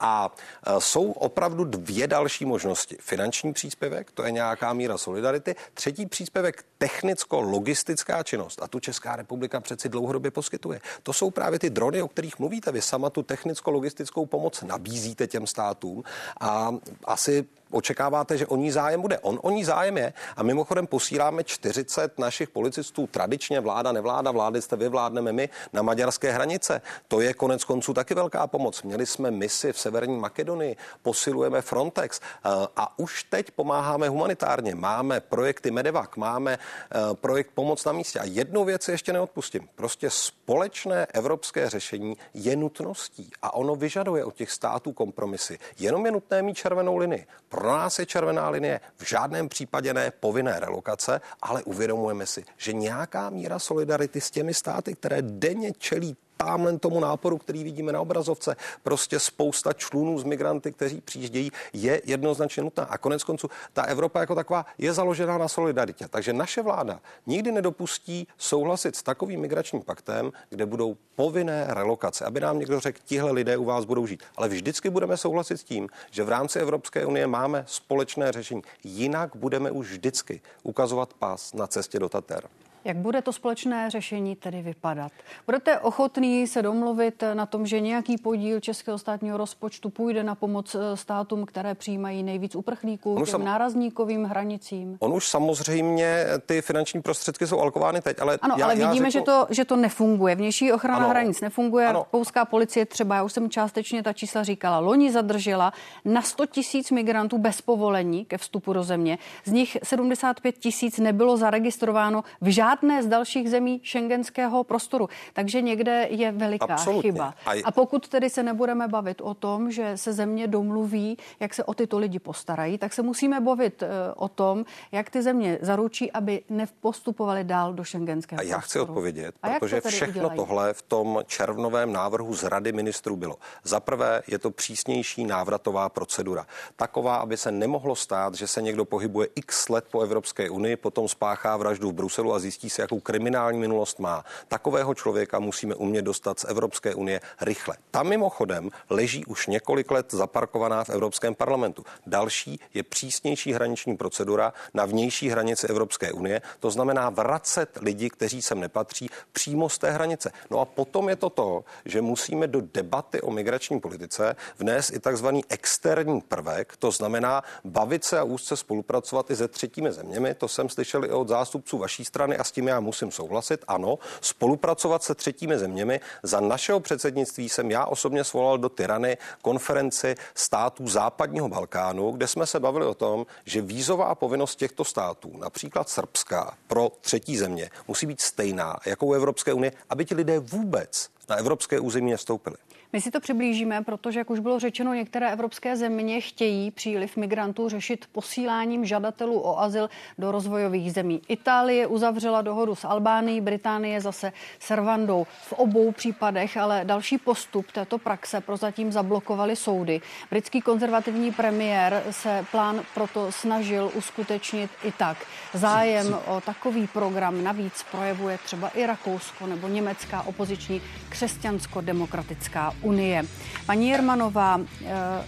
A 0.00 0.34
e, 0.66 0.80
jsou 0.80 1.12
opravdu 1.12 1.64
dvě 1.64 2.06
další 2.06 2.44
možnosti. 2.44 2.96
Finanční 3.00 3.52
příspěvek, 3.52 4.10
to 4.10 4.24
je 4.24 4.32
nějaká 4.32 4.72
míra 4.72 4.98
solidarity. 4.98 5.54
Třetí 5.74 6.06
příspěvek, 6.06 6.64
technicko-logistická 6.78 8.22
činnost. 8.22 8.62
A 8.62 8.68
tu 8.68 8.80
Česká 8.80 9.16
republika 9.16 9.60
přeci 9.60 9.88
dlouhodobě 9.88 10.30
poskytuje. 10.30 10.80
To 11.02 11.12
jsou 11.12 11.30
právě 11.30 11.58
ty 11.58 11.70
drony, 11.70 12.02
o 12.02 12.08
kterých 12.08 12.38
mluvíte. 12.38 12.72
Vy 12.72 12.82
sama 12.82 13.10
tu 13.10 13.22
technicko-logistickou 13.22 14.26
pomoc 14.26 14.62
nabízíte 14.62 15.26
těm 15.26 15.46
státům 15.46 16.04
a 16.40 16.72
asi 17.04 17.44
očekáváte, 17.74 18.38
že 18.38 18.46
o 18.46 18.56
ní 18.56 18.70
zájem 18.70 19.00
bude. 19.00 19.18
On 19.18 19.38
o 19.42 19.50
ní 19.50 19.64
zájem 19.64 19.98
je. 19.98 20.12
A 20.36 20.42
mimochodem 20.42 20.86
posíláme 20.86 21.44
40 21.44 22.18
našich 22.18 22.48
policistů, 22.48 23.06
tradičně 23.06 23.60
vláda, 23.60 23.92
nevláda, 23.92 24.30
vlády 24.30 24.62
jste 24.62 24.76
vy, 24.76 24.88
vládneme 24.88 25.32
my, 25.32 25.48
na 25.72 25.82
maďarské 25.82 26.32
hranice. 26.32 26.82
To 27.08 27.20
je 27.20 27.34
konec 27.34 27.64
konců 27.64 27.94
taky 27.94 28.14
velká 28.14 28.46
pomoc. 28.46 28.82
Měli 28.82 29.06
jsme 29.06 29.30
misi 29.30 29.72
v 29.72 29.78
Severní 29.78 30.18
Makedonii, 30.18 30.76
posilujeme 31.02 31.62
Frontex 31.62 32.20
eh, 32.20 32.48
a 32.76 32.98
už 32.98 33.24
teď 33.24 33.50
pomáháme 33.50 34.08
humanitárně. 34.08 34.74
Máme 34.74 35.20
projekty 35.20 35.70
Medevac, 35.70 36.10
máme 36.16 36.58
eh, 36.58 36.98
projekt 37.14 37.50
Pomoc 37.54 37.84
na 37.84 37.92
místě. 37.92 38.18
A 38.18 38.24
jednu 38.24 38.64
věc 38.64 38.88
ještě 38.88 39.12
neodpustím. 39.12 39.68
Prostě 39.74 40.10
společné 40.10 41.06
evropské 41.06 41.70
řešení 41.70 42.16
je 42.34 42.56
nutností 42.56 43.30
a 43.42 43.54
ono 43.54 43.76
vyžaduje 43.76 44.24
od 44.24 44.34
těch 44.34 44.50
států 44.50 44.92
kompromisy. 44.92 45.58
Jenom 45.78 46.06
je 46.06 46.12
nutné 46.12 46.42
mít 46.42 46.56
červenou 46.56 46.96
linii. 46.96 47.26
Pro 47.48 47.68
nás 47.68 47.98
je 47.98 48.06
červená 48.06 48.48
linie 48.48 48.80
v 48.96 49.08
žádném 49.08 49.48
případě 49.48 49.94
ne 49.94 50.03
povinné 50.10 50.60
relokace, 50.60 51.20
ale 51.42 51.62
uvědomujeme 51.62 52.26
si, 52.26 52.44
že 52.56 52.72
nějaká 52.72 53.30
míra 53.30 53.58
solidarity 53.58 54.20
s 54.20 54.30
těmi 54.30 54.54
státy, 54.54 54.94
které 54.94 55.22
denně 55.22 55.72
čelí 55.72 56.16
tamhle 56.36 56.78
tomu 56.78 57.00
náporu, 57.00 57.38
který 57.38 57.64
vidíme 57.64 57.92
na 57.92 58.00
obrazovce, 58.00 58.56
prostě 58.82 59.18
spousta 59.18 59.72
člunů 59.72 60.18
z 60.18 60.24
migranty, 60.24 60.72
kteří 60.72 61.00
přijíždějí, 61.00 61.50
je 61.72 62.02
jednoznačně 62.04 62.62
nutná. 62.62 62.84
A 62.84 62.98
konec 62.98 63.24
konců 63.24 63.50
ta 63.72 63.82
Evropa 63.82 64.20
jako 64.20 64.34
taková 64.34 64.66
je 64.78 64.92
založená 64.92 65.38
na 65.38 65.48
solidaritě. 65.48 66.08
Takže 66.08 66.32
naše 66.32 66.62
vláda 66.62 67.00
nikdy 67.26 67.52
nedopustí 67.52 68.28
souhlasit 68.38 68.96
s 68.96 69.02
takovým 69.02 69.40
migračním 69.40 69.82
paktem, 69.82 70.32
kde 70.50 70.66
budou 70.66 70.96
povinné 71.16 71.66
relokace, 71.68 72.24
aby 72.24 72.40
nám 72.40 72.58
někdo 72.58 72.80
řekl, 72.80 73.00
tihle 73.04 73.30
lidé 73.30 73.56
u 73.56 73.64
vás 73.64 73.84
budou 73.84 74.06
žít. 74.06 74.22
Ale 74.36 74.48
vždycky 74.48 74.90
budeme 74.90 75.16
souhlasit 75.16 75.58
s 75.58 75.64
tím, 75.64 75.88
že 76.10 76.24
v 76.24 76.28
rámci 76.28 76.58
Evropské 76.58 77.06
unie 77.06 77.26
máme 77.26 77.64
společné 77.68 78.32
řešení. 78.32 78.62
Jinak 78.84 79.36
budeme 79.36 79.70
už 79.70 79.90
vždycky 79.90 80.40
ukazovat 80.62 81.14
pás 81.14 81.52
na 81.52 81.66
cestě 81.66 81.98
do 81.98 82.08
Tater. 82.08 82.48
Jak 82.84 82.96
bude 82.96 83.22
to 83.22 83.32
společné 83.32 83.90
řešení 83.90 84.36
tedy 84.36 84.62
vypadat? 84.62 85.12
Budete 85.46 85.78
ochotný 85.78 86.46
se 86.46 86.62
domluvit 86.62 87.24
na 87.34 87.46
tom, 87.46 87.66
že 87.66 87.80
nějaký 87.80 88.18
podíl 88.18 88.60
českého 88.60 88.98
státního 88.98 89.36
rozpočtu 89.36 89.90
půjde 89.90 90.22
na 90.22 90.34
pomoc 90.34 90.74
eh, 90.74 90.96
státům, 90.96 91.46
které 91.46 91.74
přijímají 91.74 92.22
nejvíc 92.22 92.54
uprchlíků, 92.54 93.16
těm 93.16 93.26
sam... 93.26 93.44
nárazníkovým 93.44 94.24
hranicím? 94.24 94.96
On 95.00 95.12
už 95.12 95.28
samozřejmě 95.28 96.26
ty 96.46 96.62
finanční 96.62 97.02
prostředky 97.02 97.46
jsou 97.46 97.60
alokovány 97.60 98.00
teď, 98.00 98.20
ale 98.20 98.38
Ano, 98.42 98.54
já, 98.58 98.64
ale 98.64 98.78
já 98.78 98.88
vidíme, 98.88 99.10
řeknu... 99.10 99.20
že, 99.20 99.24
to, 99.24 99.46
že 99.50 99.64
to 99.64 99.76
nefunguje. 99.76 100.34
Vnější 100.34 100.72
ochrana 100.72 100.98
ano. 100.98 101.08
hranic 101.08 101.40
nefunguje. 101.40 101.86
Ano. 101.86 102.06
Polská 102.10 102.44
policie 102.44 102.86
třeba, 102.86 103.14
já 103.14 103.22
už 103.22 103.32
jsem 103.32 103.50
částečně 103.50 104.02
ta 104.02 104.12
čísla 104.12 104.42
říkala, 104.42 104.78
loni 104.78 105.12
zadržela 105.12 105.72
na 106.04 106.22
100 106.22 106.46
tisíc 106.46 106.90
migrantů 106.90 107.38
bez 107.38 107.60
povolení 107.60 108.24
ke 108.24 108.38
vstupu 108.38 108.72
do 108.72 108.82
země. 108.82 109.18
Z 109.44 109.52
nich 109.52 109.76
75 109.82 110.58
tisíc 110.58 110.98
nebylo 110.98 111.36
zaregistrováno 111.36 112.24
v 112.40 112.48
žádném 112.48 112.73
žádné 112.74 113.02
z 113.02 113.06
dalších 113.06 113.50
zemí 113.50 113.80
šengenského 113.82 114.64
prostoru. 114.64 115.08
Takže 115.32 115.62
někde 115.62 116.06
je 116.10 116.32
veliká 116.32 116.64
Absolutně. 116.64 117.02
chyba. 117.12 117.34
A 117.64 117.72
pokud 117.72 118.08
tedy 118.08 118.30
se 118.30 118.42
nebudeme 118.42 118.88
bavit 118.88 119.20
o 119.20 119.34
tom, 119.34 119.70
že 119.70 119.96
se 119.96 120.12
země 120.12 120.46
domluví, 120.46 121.18
jak 121.40 121.54
se 121.54 121.64
o 121.64 121.74
tyto 121.74 121.98
lidi 121.98 122.18
postarají, 122.18 122.78
tak 122.78 122.92
se 122.92 123.02
musíme 123.02 123.40
bavit 123.40 123.82
eh, 123.82 123.88
o 124.16 124.28
tom, 124.28 124.64
jak 124.92 125.10
ty 125.10 125.22
země 125.22 125.58
zaručí, 125.62 126.12
aby 126.12 126.42
nepostupovali 126.50 127.44
dál 127.44 127.72
do 127.72 127.84
šengenského 127.84 128.36
prostoru. 128.38 128.54
A 128.54 128.56
já 128.56 128.60
chci 128.60 128.80
odpovědět, 128.80 129.34
A 129.42 129.48
protože 129.48 129.80
to 129.80 129.88
všechno 129.88 130.12
udělají? 130.14 130.36
tohle 130.36 130.72
v 130.72 130.82
tom 130.82 131.20
červnovém 131.26 131.92
návrhu 131.92 132.34
z 132.34 132.42
Rady 132.42 132.72
ministrů 132.72 133.16
bylo. 133.16 133.36
Za 133.64 133.80
prvé 133.80 134.22
je 134.26 134.38
to 134.38 134.50
přísnější 134.50 135.24
návratová 135.24 135.88
procedura. 135.88 136.46
Taková, 136.76 137.16
aby 137.16 137.36
se 137.36 137.52
nemohlo 137.52 137.96
stát, 137.96 138.34
že 138.34 138.46
se 138.46 138.62
někdo 138.62 138.84
pohybuje 138.84 139.28
x 139.34 139.68
let 139.68 139.84
po 139.90 140.00
Evropské 140.00 140.50
unii, 140.50 140.76
potom 140.76 141.08
spáchá 141.08 141.56
vraždu 141.56 141.90
v 141.90 141.92
Bruselu 141.92 142.34
a 142.34 142.38
zjistí, 142.38 142.63
zjistí 142.64 142.76
se, 142.76 142.82
jakou 142.82 143.00
kriminální 143.00 143.58
minulost 143.58 143.98
má. 143.98 144.24
Takového 144.48 144.94
člověka 144.94 145.38
musíme 145.38 145.74
umět 145.74 146.02
dostat 146.02 146.40
z 146.40 146.44
Evropské 146.44 146.94
unie 146.94 147.20
rychle. 147.40 147.76
Tam 147.90 148.08
mimochodem 148.08 148.70
leží 148.90 149.24
už 149.24 149.46
několik 149.46 149.90
let 149.90 150.06
zaparkovaná 150.12 150.84
v 150.84 150.90
Evropském 150.90 151.34
parlamentu. 151.34 151.84
Další 152.06 152.60
je 152.74 152.82
přísnější 152.82 153.52
hraniční 153.52 153.96
procedura 153.96 154.52
na 154.74 154.84
vnější 154.84 155.28
hranici 155.28 155.66
Evropské 155.66 156.12
unie, 156.12 156.42
to 156.60 156.70
znamená 156.70 157.10
vracet 157.10 157.78
lidi, 157.80 158.10
kteří 158.10 158.42
sem 158.42 158.60
nepatří, 158.60 159.08
přímo 159.32 159.68
z 159.68 159.78
té 159.78 159.90
hranice. 159.90 160.32
No 160.50 160.60
a 160.60 160.64
potom 160.64 161.08
je 161.08 161.16
to 161.16 161.30
to, 161.30 161.64
že 161.84 162.00
musíme 162.00 162.46
do 162.46 162.60
debaty 162.60 163.20
o 163.20 163.30
migrační 163.30 163.80
politice 163.80 164.36
vnést 164.58 164.92
i 164.92 164.98
takzvaný 164.98 165.44
externí 165.48 166.20
prvek, 166.20 166.76
to 166.78 166.90
znamená 166.90 167.42
bavit 167.64 168.04
se 168.04 168.18
a 168.18 168.24
úzce 168.24 168.56
spolupracovat 168.56 169.30
i 169.30 169.36
se 169.36 169.48
třetími 169.48 169.92
zeměmi. 169.92 170.34
To 170.34 170.48
jsem 170.48 170.68
slyšel 170.68 171.04
i 171.04 171.10
od 171.10 171.28
zástupců 171.28 171.78
vaší 171.78 172.04
strany 172.04 172.36
a 172.36 172.44
s 172.44 172.53
tím 172.54 172.68
já 172.68 172.80
musím 172.80 173.10
souhlasit. 173.10 173.64
Ano, 173.68 173.98
spolupracovat 174.20 175.02
se 175.02 175.14
třetími 175.14 175.58
zeměmi. 175.58 176.00
Za 176.22 176.40
našeho 176.40 176.80
předsednictví 176.80 177.48
jsem 177.48 177.70
já 177.70 177.86
osobně 177.86 178.24
svolal 178.24 178.58
do 178.58 178.68
Tyrany 178.68 179.18
konferenci 179.42 180.14
států 180.34 180.88
západního 180.88 181.48
Balkánu, 181.48 182.12
kde 182.12 182.26
jsme 182.26 182.46
se 182.46 182.60
bavili 182.60 182.86
o 182.86 182.94
tom, 182.94 183.26
že 183.44 183.60
vízová 183.60 184.14
povinnost 184.14 184.56
těchto 184.56 184.84
států, 184.84 185.32
například 185.38 185.88
Srbská, 185.88 186.54
pro 186.66 186.92
třetí 187.00 187.36
země, 187.36 187.70
musí 187.88 188.06
být 188.06 188.20
stejná 188.20 188.76
jako 188.86 189.06
u 189.06 189.12
Evropské 189.12 189.52
unie, 189.52 189.72
aby 189.90 190.04
ti 190.04 190.14
lidé 190.14 190.38
vůbec 190.38 191.08
na 191.28 191.36
evropské 191.36 191.80
území 191.80 192.10
nestoupili. 192.10 192.56
My 192.94 193.00
si 193.00 193.10
to 193.10 193.20
přiblížíme, 193.20 193.82
protože, 193.82 194.20
jak 194.20 194.30
už 194.30 194.38
bylo 194.38 194.58
řečeno, 194.58 194.94
některé 194.94 195.32
evropské 195.32 195.76
země 195.76 196.20
chtějí 196.20 196.70
příliv 196.70 197.16
migrantů 197.16 197.68
řešit 197.68 198.06
posíláním 198.12 198.84
žadatelů 198.84 199.40
o 199.40 199.60
azyl 199.60 199.90
do 200.18 200.32
rozvojových 200.32 200.92
zemí. 200.92 201.22
Itálie 201.28 201.86
uzavřela 201.86 202.42
dohodu 202.42 202.74
s 202.74 202.84
Albánií, 202.84 203.40
Británie 203.40 204.00
zase 204.00 204.32
s 204.58 204.70
Rwandou. 204.70 205.26
V 205.42 205.52
obou 205.52 205.92
případech 205.92 206.56
ale 206.56 206.80
další 206.84 207.18
postup 207.18 207.72
této 207.72 207.98
praxe 207.98 208.40
prozatím 208.40 208.92
zablokovali 208.92 209.56
soudy. 209.56 210.00
Britský 210.30 210.60
konzervativní 210.60 211.32
premiér 211.32 212.02
se 212.10 212.46
plán 212.50 212.82
proto 212.94 213.32
snažil 213.32 213.90
uskutečnit 213.94 214.70
i 214.84 214.92
tak. 214.92 215.26
Zájem 215.54 216.18
o 216.26 216.40
takový 216.40 216.86
program 216.86 217.44
navíc 217.44 217.84
projevuje 217.90 218.38
třeba 218.44 218.68
i 218.68 218.86
Rakousko 218.86 219.46
nebo 219.46 219.68
německá 219.68 220.22
opoziční 220.22 220.82
křesťansko-demokratická 221.08 222.74
unie. 222.84 223.22
Paní 223.66 223.88
Jermanová, 223.88 224.60
eh, 224.84 225.24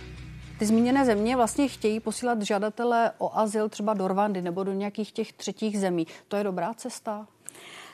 ty 0.58 0.66
zmíněné 0.66 1.04
země 1.04 1.36
vlastně 1.36 1.68
chtějí 1.68 2.00
posílat 2.00 2.42
žadatele 2.42 3.12
o 3.18 3.38
azyl 3.38 3.68
třeba 3.68 3.94
do 3.94 4.08
Rwandy 4.08 4.42
nebo 4.42 4.64
do 4.64 4.72
nějakých 4.72 5.12
těch 5.12 5.32
třetích 5.32 5.80
zemí. 5.80 6.06
To 6.28 6.36
je 6.36 6.44
dobrá 6.44 6.74
cesta? 6.74 7.26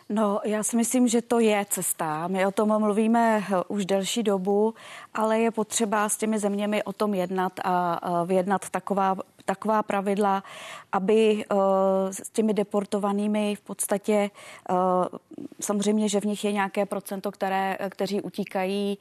No, 0.09 0.41
já 0.45 0.63
si 0.63 0.77
myslím, 0.77 1.09
že 1.09 1.23
to 1.23 1.39
je 1.39 1.67
cesta. 1.71 2.29
My 2.29 2.47
o 2.47 2.51
tom 2.51 2.81
mluvíme 2.81 3.39
eh, 3.39 3.63
už 3.69 3.87
delší 3.87 4.23
dobu, 4.23 4.75
ale 5.15 5.41
je 5.41 5.51
potřeba 5.51 6.09
s 6.09 6.17
těmi 6.17 6.39
zeměmi 6.39 6.83
o 6.83 6.93
tom 6.93 7.15
jednat 7.15 7.53
a 7.65 8.25
vyjednat 8.25 8.71
taková 8.71 9.17
taková 9.45 9.83
pravidla, 9.83 10.43
aby 10.93 11.45
s 12.11 12.31
těmi 12.31 12.55
deportovanými 12.55 13.55
v 13.55 13.61
podstatě 13.61 14.31
samozřejmě, 15.61 16.09
že 16.09 16.21
v 16.21 16.25
nich 16.25 16.45
je 16.45 16.53
nějaké 16.53 16.87
procento, 16.87 17.33
které, 17.33 17.79
kteří 17.89 18.21
utíkají 18.21 18.99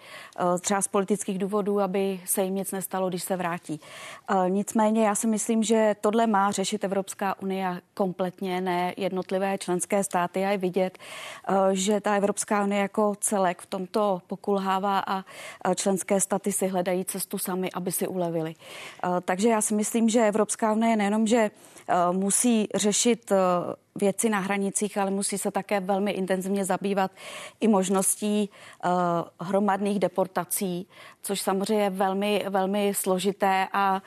třeba 0.59 0.81
z 0.81 0.87
politických 0.87 1.37
důvodů, 1.37 1.79
aby 1.79 2.19
se 2.25 2.43
jim 2.43 2.55
nic 2.55 2.71
nestalo, 2.71 3.09
když 3.09 3.23
se 3.23 3.35
vrátí. 3.35 3.79
Nicméně 4.47 5.05
já 5.05 5.15
si 5.15 5.27
myslím, 5.27 5.63
že 5.63 5.95
tohle 6.01 6.27
má 6.27 6.51
řešit 6.51 6.83
Evropská 6.83 7.41
unie 7.41 7.81
kompletně, 7.93 8.61
ne 8.61 8.93
jednotlivé 8.97 9.57
členské 9.57 10.03
státy. 10.03 10.45
A 10.45 10.49
je 10.49 10.57
vidět, 10.57 10.97
že 11.71 12.01
ta 12.01 12.15
Evropská 12.15 12.63
unie 12.63 12.81
jako 12.81 13.15
celek 13.19 13.61
v 13.61 13.65
tomto 13.65 14.21
pokulhává 14.27 15.03
a 15.07 15.23
členské 15.75 16.21
státy 16.21 16.51
si 16.51 16.67
hledají 16.67 17.05
cestu 17.05 17.37
sami, 17.37 17.71
aby 17.71 17.91
si 17.91 18.07
ulevili. 18.07 18.55
Takže 19.25 19.49
já 19.49 19.61
si 19.61 19.75
myslím, 19.75 20.09
že 20.09 20.30
Evropská 20.31 20.71
unie 20.73 20.95
nejenom, 20.95 21.27
že 21.27 21.51
musí 22.11 22.67
řešit 22.75 23.31
věci 23.95 24.29
na 24.29 24.39
hranicích, 24.39 24.97
ale 24.97 25.11
musí 25.11 25.37
se 25.37 25.51
také 25.51 25.79
velmi 25.79 26.11
intenzivně 26.11 26.65
zabývat 26.65 27.11
i 27.59 27.67
možností 27.67 28.49
uh, 28.49 28.91
hromadných 29.47 29.99
deportací, 29.99 30.87
což 31.21 31.41
samozřejmě 31.41 31.83
je 31.83 31.89
velmi, 31.89 32.45
velmi 32.49 32.93
složité 32.95 33.67
a 33.73 34.01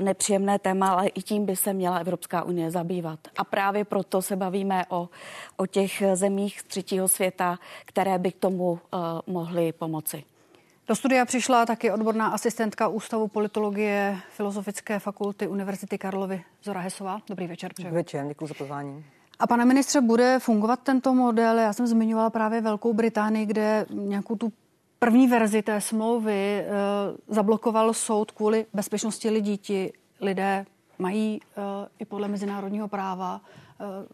nepříjemné 0.00 0.58
téma, 0.58 0.88
ale 0.90 1.08
i 1.08 1.22
tím 1.22 1.46
by 1.46 1.56
se 1.56 1.72
měla 1.72 1.98
Evropská 1.98 2.42
unie 2.42 2.70
zabývat. 2.70 3.18
A 3.36 3.44
právě 3.44 3.84
proto 3.84 4.22
se 4.22 4.36
bavíme 4.36 4.86
o, 4.88 5.08
o 5.56 5.66
těch 5.66 6.02
zemích 6.14 6.62
třetího 6.62 7.08
světa, 7.08 7.58
které 7.84 8.18
by 8.18 8.32
k 8.32 8.38
tomu 8.38 8.80
mohly 9.26 9.72
pomoci. 9.72 10.24
Do 10.88 10.94
studia 10.96 11.24
přišla 11.24 11.66
taky 11.66 11.90
odborná 11.90 12.26
asistentka 12.26 12.88
Ústavu 12.88 13.28
politologie 13.28 14.18
Filozofické 14.30 14.98
fakulty 14.98 15.46
Univerzity 15.46 15.98
Karlovy 15.98 16.42
Zora 16.62 16.80
Hesová. 16.80 17.20
Dobrý 17.28 17.46
večer. 17.46 17.72
Dobrý 17.78 17.94
večer, 17.94 18.26
děkuji 18.28 18.46
za 18.46 18.54
pozvání. 18.54 19.04
A 19.38 19.46
pane 19.46 19.64
ministře, 19.64 20.00
bude 20.00 20.38
fungovat 20.38 20.80
tento 20.82 21.14
model? 21.14 21.58
Já 21.58 21.72
jsem 21.72 21.86
zmiňovala 21.86 22.30
právě 22.30 22.60
Velkou 22.60 22.92
Británii, 22.92 23.46
kde 23.46 23.86
nějakou 23.90 24.36
tu 24.36 24.52
první 24.98 25.26
verzi 25.26 25.62
té 25.62 25.80
smlouvy 25.80 26.32
e, 26.32 26.64
zablokoval 27.28 27.94
soud 27.94 28.30
kvůli 28.30 28.66
bezpečnosti 28.74 29.30
lidí. 29.30 29.58
Ti 29.58 29.92
lidé 30.20 30.66
mají 30.98 31.40
e, 31.40 31.60
i 31.98 32.04
podle 32.04 32.28
mezinárodního 32.28 32.88
práva 32.88 33.40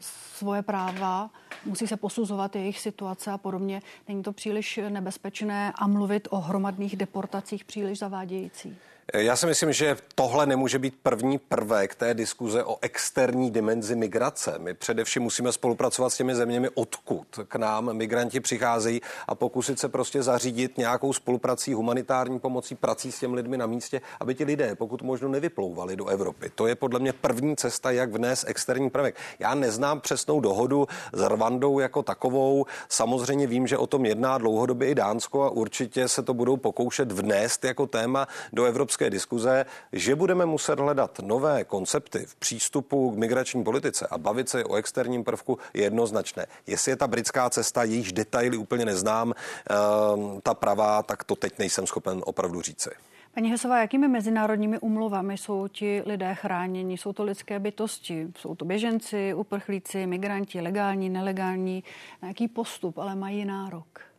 svoje 0.00 0.62
práva, 0.62 1.31
musí 1.64 1.87
se 1.87 1.96
posuzovat 1.96 2.57
jejich 2.57 2.81
situace 2.81 3.31
a 3.31 3.38
podobně. 3.38 3.83
Není 4.09 4.22
to 4.22 4.33
příliš 4.33 4.81
nebezpečné 4.88 5.72
a 5.77 5.87
mluvit 5.87 6.29
o 6.31 6.40
hromadných 6.40 6.96
deportacích 6.96 7.64
příliš 7.64 7.98
zavádějící? 7.98 8.77
Já 9.12 9.36
si 9.36 9.46
myslím, 9.46 9.72
že 9.72 9.96
tohle 10.14 10.46
nemůže 10.46 10.78
být 10.78 10.94
první 11.02 11.38
prvek 11.38 11.94
té 11.94 12.14
diskuze 12.14 12.64
o 12.64 12.76
externí 12.80 13.50
dimenzi 13.50 13.96
migrace. 13.96 14.54
My 14.58 14.74
především 14.74 15.22
musíme 15.22 15.52
spolupracovat 15.52 16.10
s 16.10 16.16
těmi 16.16 16.34
zeměmi, 16.34 16.68
odkud 16.74 17.26
k 17.48 17.56
nám 17.56 17.92
migranti 17.92 18.40
přicházejí 18.40 19.00
a 19.28 19.34
pokusit 19.34 19.78
se 19.78 19.88
prostě 19.88 20.22
zařídit 20.22 20.78
nějakou 20.78 21.12
spoluprací, 21.12 21.74
humanitární 21.74 22.40
pomocí, 22.40 22.74
prací 22.74 23.12
s 23.12 23.18
těmi 23.18 23.34
lidmi 23.36 23.56
na 23.56 23.66
místě, 23.66 24.00
aby 24.20 24.34
ti 24.34 24.44
lidé 24.44 24.74
pokud 24.74 25.02
možno 25.02 25.28
nevyplouvali 25.28 25.96
do 25.96 26.06
Evropy. 26.06 26.50
To 26.54 26.66
je 26.66 26.74
podle 26.74 27.00
mě 27.00 27.12
první 27.12 27.56
cesta, 27.56 27.90
jak 27.90 28.12
vnést 28.12 28.44
externí 28.48 28.90
prvek. 28.90 29.16
Já 29.38 29.54
neznám 29.54 30.00
přesnou 30.00 30.40
dohodu 30.40 30.88
s 31.12 31.22
Rwandou 31.22 31.78
jako 31.78 32.02
takovou. 32.02 32.66
Samozřejmě 32.88 33.46
vím, 33.46 33.66
že 33.66 33.78
o 33.78 33.86
tom 33.86 34.06
jedná 34.06 34.38
dlouhodobě 34.38 34.88
i 34.88 34.94
Dánsko 34.94 35.42
a 35.42 35.50
určitě 35.50 36.08
se 36.08 36.22
to 36.22 36.34
budou 36.34 36.56
pokoušet 36.56 37.12
vnést 37.12 37.64
jako 37.64 37.86
téma 37.86 38.28
do 38.52 38.64
Evropské 38.64 38.93
evropské 38.94 39.11
diskuze, 39.11 39.66
že 39.92 40.14
budeme 40.14 40.46
muset 40.46 40.78
hledat 40.78 41.18
nové 41.22 41.64
koncepty 41.64 42.26
v 42.26 42.35
přístupu 42.35 43.11
k 43.11 43.18
migrační 43.18 43.64
politice 43.64 44.07
a 44.11 44.18
bavit 44.18 44.48
se 44.48 44.64
o 44.64 44.74
externím 44.74 45.24
prvku 45.24 45.59
je 45.74 45.83
jednoznačné. 45.83 46.46
Jestli 46.66 46.92
je 46.92 46.96
ta 46.96 47.07
britská 47.07 47.50
cesta, 47.50 47.85
jejíž 47.85 48.12
detaily 48.12 48.57
úplně 48.57 48.85
neznám, 48.85 49.35
ehm, 49.35 50.40
ta 50.42 50.54
pravá, 50.54 51.02
tak 51.02 51.24
to 51.24 51.37
teď 51.37 51.59
nejsem 51.59 51.87
schopen 51.87 52.22
opravdu 52.24 52.62
říci. 52.62 52.90
Paní 53.35 53.50
Hesová, 53.50 53.80
jakými 53.80 54.09
mezinárodními 54.09 54.78
umluvami 54.78 55.38
jsou 55.38 55.68
ti 55.68 56.02
lidé 56.07 56.35
chráněni? 56.35 56.98
Jsou 56.98 57.12
to 57.12 57.24
lidské 57.24 57.59
bytosti? 57.59 58.28
Jsou 58.38 58.54
to 58.54 58.64
běženci, 58.64 59.35
uprchlíci, 59.35 60.07
migranti, 60.07 60.61
legální, 60.61 61.09
nelegální? 61.11 61.85
Na 62.22 62.28
jaký 62.28 62.48
postup 62.48 62.98
ale 62.98 63.14
mají 63.14 63.44
nárok? 63.44 64.13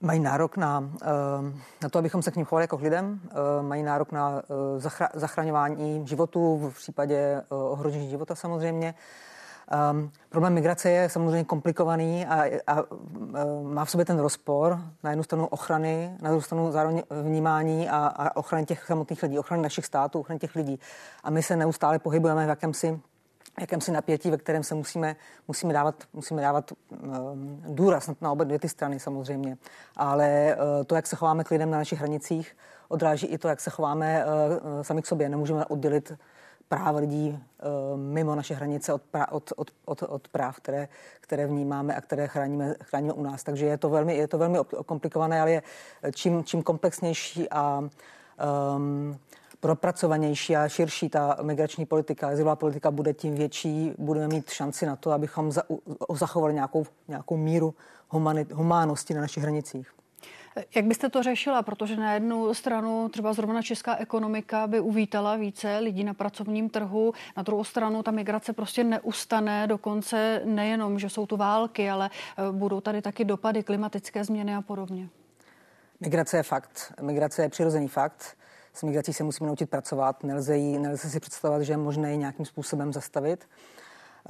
Mají 0.00 0.20
nárok 0.20 0.56
na, 0.56 0.90
eh, 1.02 1.06
na 1.82 1.88
to, 1.88 1.98
abychom 1.98 2.22
se 2.22 2.30
k 2.30 2.36
ním 2.36 2.44
chovali 2.44 2.62
jako 2.62 2.78
k 2.78 2.82
lidem, 2.82 3.20
eh, 3.30 3.62
mají 3.62 3.82
nárok 3.82 4.12
na 4.12 4.42
eh, 4.42 5.10
zachraňování 5.14 6.06
životů 6.06 6.70
v 6.70 6.76
případě 6.76 7.42
ohrožení 7.48 8.10
života 8.10 8.34
samozřejmě. 8.34 8.94
Um, 9.92 10.10
problém 10.28 10.54
migrace 10.54 10.90
je 10.90 11.08
samozřejmě 11.08 11.44
komplikovaný 11.44 12.26
a, 12.26 12.44
a, 12.66 12.72
a 12.72 12.84
má 13.62 13.84
v 13.84 13.90
sobě 13.90 14.04
ten 14.04 14.18
rozpor. 14.18 14.80
Na 15.02 15.10
jednu 15.10 15.22
stranu 15.22 15.46
ochrany, 15.46 16.16
na 16.22 16.30
druhou 16.30 16.42
stranu 16.42 16.72
zároveň 16.72 17.02
vnímání 17.22 17.88
a, 17.88 18.06
a 18.06 18.36
ochrany 18.36 18.66
těch 18.66 18.84
samotných 18.86 19.22
lidí, 19.22 19.38
ochrany 19.38 19.62
našich 19.62 19.86
států, 19.86 20.20
ochrany 20.20 20.38
těch 20.38 20.56
lidí. 20.56 20.80
A 21.24 21.30
my 21.30 21.42
se 21.42 21.56
neustále 21.56 21.98
pohybujeme 21.98 22.46
v 22.46 22.48
jakémsi 22.48 23.00
jakémsi 23.60 23.92
napětí, 23.92 24.30
ve 24.30 24.36
kterém 24.36 24.62
se 24.62 24.74
musíme, 24.74 25.16
musíme 25.48 25.72
dávat, 25.72 25.94
musíme 26.12 26.42
dávat 26.42 26.72
um, 26.72 27.62
důraz 27.68 28.10
na 28.20 28.32
obě 28.32 28.44
dvě 28.44 28.58
ty 28.58 28.68
strany 28.68 29.00
samozřejmě. 29.00 29.56
Ale 29.96 30.56
uh, 30.56 30.84
to, 30.84 30.94
jak 30.94 31.06
se 31.06 31.16
chováme 31.16 31.44
k 31.44 31.50
lidem 31.50 31.70
na 31.70 31.78
našich 31.78 31.98
hranicích, 31.98 32.56
odráží 32.88 33.26
i 33.26 33.38
to, 33.38 33.48
jak 33.48 33.60
se 33.60 33.70
chováme 33.70 34.24
uh, 34.24 34.82
sami 34.82 35.02
k 35.02 35.06
sobě. 35.06 35.28
Nemůžeme 35.28 35.66
oddělit 35.66 36.12
práva 36.68 37.00
lidí 37.00 37.30
uh, 37.30 38.00
mimo 38.00 38.34
naše 38.34 38.54
hranice 38.54 38.92
od, 38.92 39.02
pra, 39.02 39.32
od, 39.32 39.52
od, 39.56 39.70
od, 39.84 40.02
od 40.02 40.28
práv, 40.28 40.56
které, 40.56 40.88
které 41.20 41.46
vnímáme 41.46 41.96
a 41.96 42.00
které 42.00 42.28
chráníme, 42.28 42.74
chráníme 42.82 43.12
u 43.12 43.22
nás. 43.22 43.44
Takže 43.44 43.66
je 43.66 43.78
to 43.78 43.90
velmi, 43.90 44.16
je 44.16 44.28
to 44.28 44.38
velmi 44.38 44.58
komplikované, 44.86 45.40
ale 45.40 45.50
je 45.50 45.62
čím, 46.14 46.44
čím 46.44 46.62
komplexnější 46.62 47.50
a 47.50 47.88
um, 48.76 49.18
propracovanější 49.60 50.56
a 50.56 50.68
širší 50.68 51.08
ta 51.08 51.36
migrační 51.42 51.86
politika, 51.86 52.28
azylová 52.28 52.56
politika 52.56 52.90
bude, 52.90 53.14
tím 53.14 53.34
větší 53.34 53.92
budeme 53.98 54.28
mít 54.28 54.50
šanci 54.50 54.86
na 54.86 54.96
to, 54.96 55.10
abychom 55.10 55.52
za, 55.52 55.62
zachovali 56.12 56.54
nějakou, 56.54 56.86
nějakou 57.08 57.36
míru 57.36 57.74
humanit, 58.08 58.52
humánosti 58.52 59.14
na 59.14 59.20
našich 59.20 59.42
hranicích. 59.42 59.92
Jak 60.74 60.84
byste 60.84 61.08
to 61.08 61.22
řešila? 61.22 61.62
Protože 61.62 61.96
na 61.96 62.14
jednu 62.14 62.54
stranu 62.54 63.08
třeba 63.08 63.32
zrovna 63.32 63.62
česká 63.62 63.96
ekonomika 63.96 64.66
by 64.66 64.80
uvítala 64.80 65.36
více 65.36 65.78
lidí 65.78 66.04
na 66.04 66.14
pracovním 66.14 66.70
trhu, 66.70 67.12
na 67.36 67.42
druhou 67.42 67.64
stranu 67.64 68.02
ta 68.02 68.10
migrace 68.10 68.52
prostě 68.52 68.84
neustane, 68.84 69.66
dokonce 69.66 70.42
nejenom, 70.44 70.98
že 70.98 71.10
jsou 71.10 71.26
tu 71.26 71.36
války, 71.36 71.90
ale 71.90 72.10
eh, 72.10 72.52
budou 72.52 72.80
tady 72.80 73.02
taky 73.02 73.24
dopady 73.24 73.62
klimatické 73.62 74.24
změny 74.24 74.54
a 74.54 74.62
podobně. 74.62 75.08
Migrace 76.00 76.36
je 76.36 76.42
fakt. 76.42 76.92
Migrace 77.00 77.42
je 77.42 77.48
přirozený 77.48 77.88
fakt. 77.88 78.36
S 78.78 78.82
migrací 78.82 79.12
se 79.12 79.24
musíme 79.24 79.46
naučit 79.46 79.70
pracovat, 79.70 80.24
nelze, 80.24 80.56
jí, 80.56 80.78
nelze 80.78 81.10
si 81.10 81.20
představovat, 81.20 81.62
že 81.62 81.72
je 81.72 81.76
možné 81.76 82.12
ji 82.12 82.18
nějakým 82.18 82.46
způsobem 82.46 82.92
zastavit. 82.92 83.48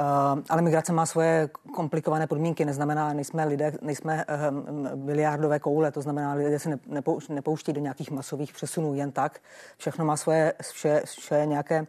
Uh, 0.00 0.42
ale 0.48 0.62
migrace 0.62 0.92
má 0.92 1.06
svoje 1.06 1.48
komplikované 1.74 2.26
podmínky, 2.26 2.64
neznamená, 2.64 3.12
nejsme 3.12 3.44
lidé, 3.44 3.72
nejsme 3.82 4.24
uh, 4.24 4.98
miliardové 4.98 5.58
koule, 5.58 5.92
to 5.92 6.00
znamená, 6.00 6.32
lidé 6.32 6.58
se 6.58 6.78
nepouští, 6.86 7.32
nepouští 7.32 7.72
do 7.72 7.80
nějakých 7.80 8.10
masových 8.10 8.52
přesunů 8.52 8.94
jen 8.94 9.12
tak. 9.12 9.40
Všechno 9.76 10.04
má 10.04 10.16
svoje 10.16 10.54
vše, 10.62 11.02
vše 11.04 11.42
nějaké 11.44 11.86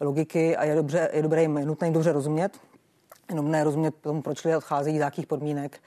logiky 0.00 0.56
a 0.56 0.64
je, 0.64 0.74
dobře, 0.74 1.10
je 1.12 1.22
dobré 1.22 1.42
jim, 1.42 1.54
nutné 1.54 1.86
jim 1.86 1.94
dobře 1.94 2.12
rozumět, 2.12 2.58
jenom 3.28 3.50
ne 3.50 3.64
rozumět 3.64 3.94
tomu, 4.00 4.22
proč 4.22 4.44
lidé 4.44 4.56
odcházejí, 4.56 4.98
z 4.98 5.00
jakých 5.00 5.26
podmínek. 5.26 5.80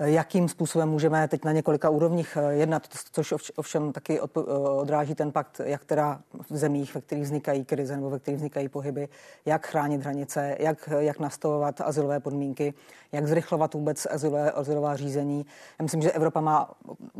Uh, 0.00 0.06
jakým 0.06 0.48
způsobem 0.48 0.88
můžeme 0.88 1.28
teď 1.28 1.44
na 1.44 1.52
několika 1.52 1.90
úrovních 1.90 2.38
eh, 2.40 2.54
jednat, 2.54 2.88
což 3.12 3.34
ovšem 3.56 3.92
taky 3.92 4.20
eh, 4.20 4.40
odráží 4.58 5.14
ten 5.14 5.32
pakt, 5.32 5.60
jak 5.64 5.84
teda 5.84 6.20
v 6.50 6.56
zemích, 6.56 6.94
ve 6.94 7.00
kterých 7.00 7.24
vznikají 7.24 7.64
krize 7.64 7.96
nebo 7.96 8.10
ve 8.10 8.18
kterých 8.18 8.36
vznikají 8.36 8.68
pohyby, 8.68 9.08
jak 9.46 9.66
chránit 9.66 10.02
hranice, 10.02 10.56
jak, 10.58 10.88
jak 10.98 11.18
nastavovat 11.18 11.80
asilové 11.80 12.20
podmínky, 12.20 12.74
jak 13.12 13.26
zrychlovat 13.26 13.74
vůbec 13.74 14.06
asilové, 14.06 14.50
asilová 14.50 14.96
řízení. 14.96 15.46
Já 15.78 15.82
myslím, 15.82 16.02
že 16.02 16.12
Evropa 16.12 16.40
má 16.40 16.70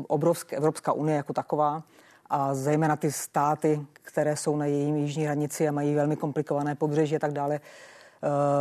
obrovské, 0.06 0.56
Evropská 0.56 0.92
unie 0.92 1.16
jako 1.16 1.32
taková, 1.32 1.82
a 2.30 2.54
zejména 2.54 2.96
ty 2.96 3.12
státy, 3.12 3.80
které 3.92 4.36
jsou 4.36 4.56
na 4.56 4.66
jejím 4.66 4.96
jižní 4.96 5.24
hranici 5.24 5.68
a 5.68 5.72
mají 5.72 5.94
velmi 5.94 6.16
komplikované 6.16 6.74
pobřeží 6.74 7.16
a 7.16 7.18
tak 7.18 7.32
dále, 7.32 7.60
Eh, 7.60 7.60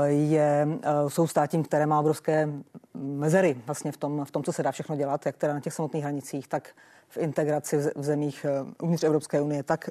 je, 0.06 0.68
eh, 0.82 1.10
jsou 1.10 1.28
státím, 1.28 1.64
které 1.64 1.86
má 1.86 2.00
obrovské 2.00 2.50
mezery 2.94 3.62
vlastně 3.66 3.92
v 3.92 3.98
tom, 3.98 4.26
v 4.26 4.32
tom, 4.32 4.44
co 4.44 4.54
se 4.54 4.64
dá 4.64 4.72
všechno 4.72 4.96
dělat, 4.96 5.26
jak 5.26 5.38
teda 5.38 5.54
na 5.54 5.60
těch 5.60 5.74
samotných 5.74 6.04
hranicích, 6.04 6.48
tak 6.48 6.70
v 7.10 7.18
integraci 7.18 7.78
v 7.96 8.04
zemích 8.04 8.46
eh, 8.46 8.74
uvnitř 8.82 9.04
Evropské 9.04 9.42
unie, 9.42 9.64
tak 9.64 9.90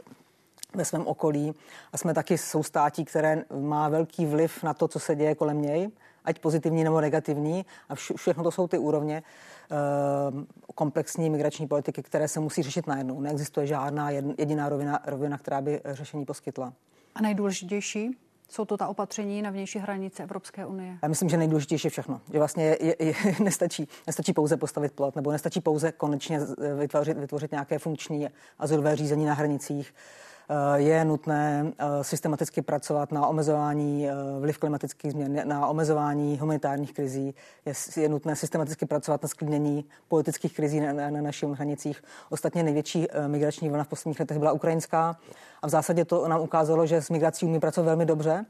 ve 0.75 0.85
svém 0.85 1.07
okolí. 1.07 1.55
A 1.93 1.99
jsme 1.99 2.15
taky 2.15 2.39
jsou 2.39 2.63
státí, 2.63 3.05
které 3.05 3.45
má 3.61 3.89
velký 3.89 4.27
vliv 4.27 4.63
na 4.63 4.75
to, 4.75 4.89
co 4.89 4.99
se 4.99 5.15
děje 5.15 5.35
kolem 5.35 5.63
něj 5.63 5.91
ať 6.25 6.39
pozitivní 6.39 6.85
nebo 6.85 7.01
negativní. 7.01 7.67
A 7.89 7.95
vše, 7.95 8.15
všechno 8.17 8.45
to 8.45 8.51
jsou 8.51 8.69
ty 8.69 8.79
úrovně 8.79 9.23
komplexní 10.75 11.31
migrační 11.31 11.67
politiky, 11.67 12.03
které 12.03 12.29
se 12.29 12.41
musí 12.41 12.63
řešit 12.63 12.87
najednou. 12.87 13.21
Neexistuje 13.21 13.67
žádná 13.67 14.11
jediná 14.11 14.69
rovina, 14.69 15.01
rovina 15.07 15.39
která 15.39 15.61
by 15.61 15.81
řešení 15.85 16.25
poskytla. 16.25 16.73
A 17.15 17.23
nejdůležitější? 17.23 18.17
Jsou 18.53 18.65
to 18.65 18.77
ta 18.77 18.88
opatření 18.88 19.43
na 19.43 19.51
vnější 19.51 19.79
hranice 19.79 20.23
Evropské 20.23 20.67
unie? 20.67 20.99
Já 21.03 21.09
myslím, 21.09 21.29
že 21.29 21.37
nejdůležitější 21.37 21.87
je 21.87 21.91
všechno. 21.91 22.21
Že 22.33 22.38
vlastně 22.38 22.65
je, 22.65 22.97
je, 22.99 23.15
nestačí, 23.45 23.88
nestačí 24.07 24.33
pouze 24.33 24.57
postavit 24.57 24.93
plot, 24.93 25.17
nebo 25.17 25.33
nestačí 25.33 25.61
pouze 25.61 25.93
konečně 25.93 26.41
vytvořit, 26.79 27.19
vytvořit 27.19 27.51
nějaké 27.51 27.79
funkční 27.79 28.29
azylové 28.59 28.97
řízení 28.97 29.25
na 29.25 29.35
hranicích. 29.35 29.95
Eh, 30.49 30.81
je 30.81 31.05
nutné 31.05 31.73
eh, 31.79 32.05
systematicky 32.05 32.63
pracovat 32.63 33.13
na 33.13 33.27
omezování 33.27 34.09
eh, 34.09 34.13
vliv 34.41 34.59
klimatických 34.59 35.13
změn, 35.13 35.49
na 35.49 35.67
omezování 35.67 36.39
humanitárních 36.39 36.93
krizí. 36.93 37.35
Je, 37.67 37.73
je 38.03 38.09
nutné 38.09 38.37
systematicky 38.37 38.87
pracovat 38.87 39.23
na 39.23 39.29
sklidnění 39.29 39.85
politických 40.09 40.57
krizí 40.57 40.81
na, 40.81 40.93
na, 40.93 41.11
na 41.11 41.21
našich 41.21 41.49
hranicích. 41.49 42.03
Ostatně 42.31 42.63
největší 42.63 43.09
migrační 43.27 43.69
vlna 43.69 43.85
v 43.85 43.89
posledních 43.89 44.21
letech 44.21 44.39
byla 44.39 44.53
ukrajinská 44.53 45.17
a 45.63 45.67
v 45.67 45.71
zásadě 45.71 46.05
to 46.05 46.29
nám 46.29 46.41
ukázalo, 46.41 46.87
že 46.87 47.03
s 47.03 47.11
migrací 47.11 47.47
umí 47.47 47.61
pracovat 47.61 47.87
velmi 47.87 48.07
dobře. 48.07 48.45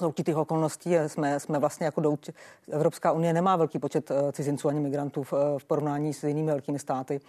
Z 0.00 0.02
určitých 0.02 0.36
okolností 0.36 0.94
jsme, 1.06 1.40
jsme 1.40 1.58
vlastně 1.58 1.86
jako 1.86 2.00
douč... 2.00 2.30
Evropská 2.70 3.12
unie 3.12 3.32
nemá 3.32 3.56
velký 3.56 3.78
počet 3.78 4.10
cizinců 4.32 4.68
ani 4.68 4.80
migrantů 4.80 5.22
v, 5.22 5.32
v 5.58 5.64
porovnání 5.64 6.14
s 6.14 6.24
jinými 6.24 6.50
velkými 6.50 6.78
státy. 6.78 7.20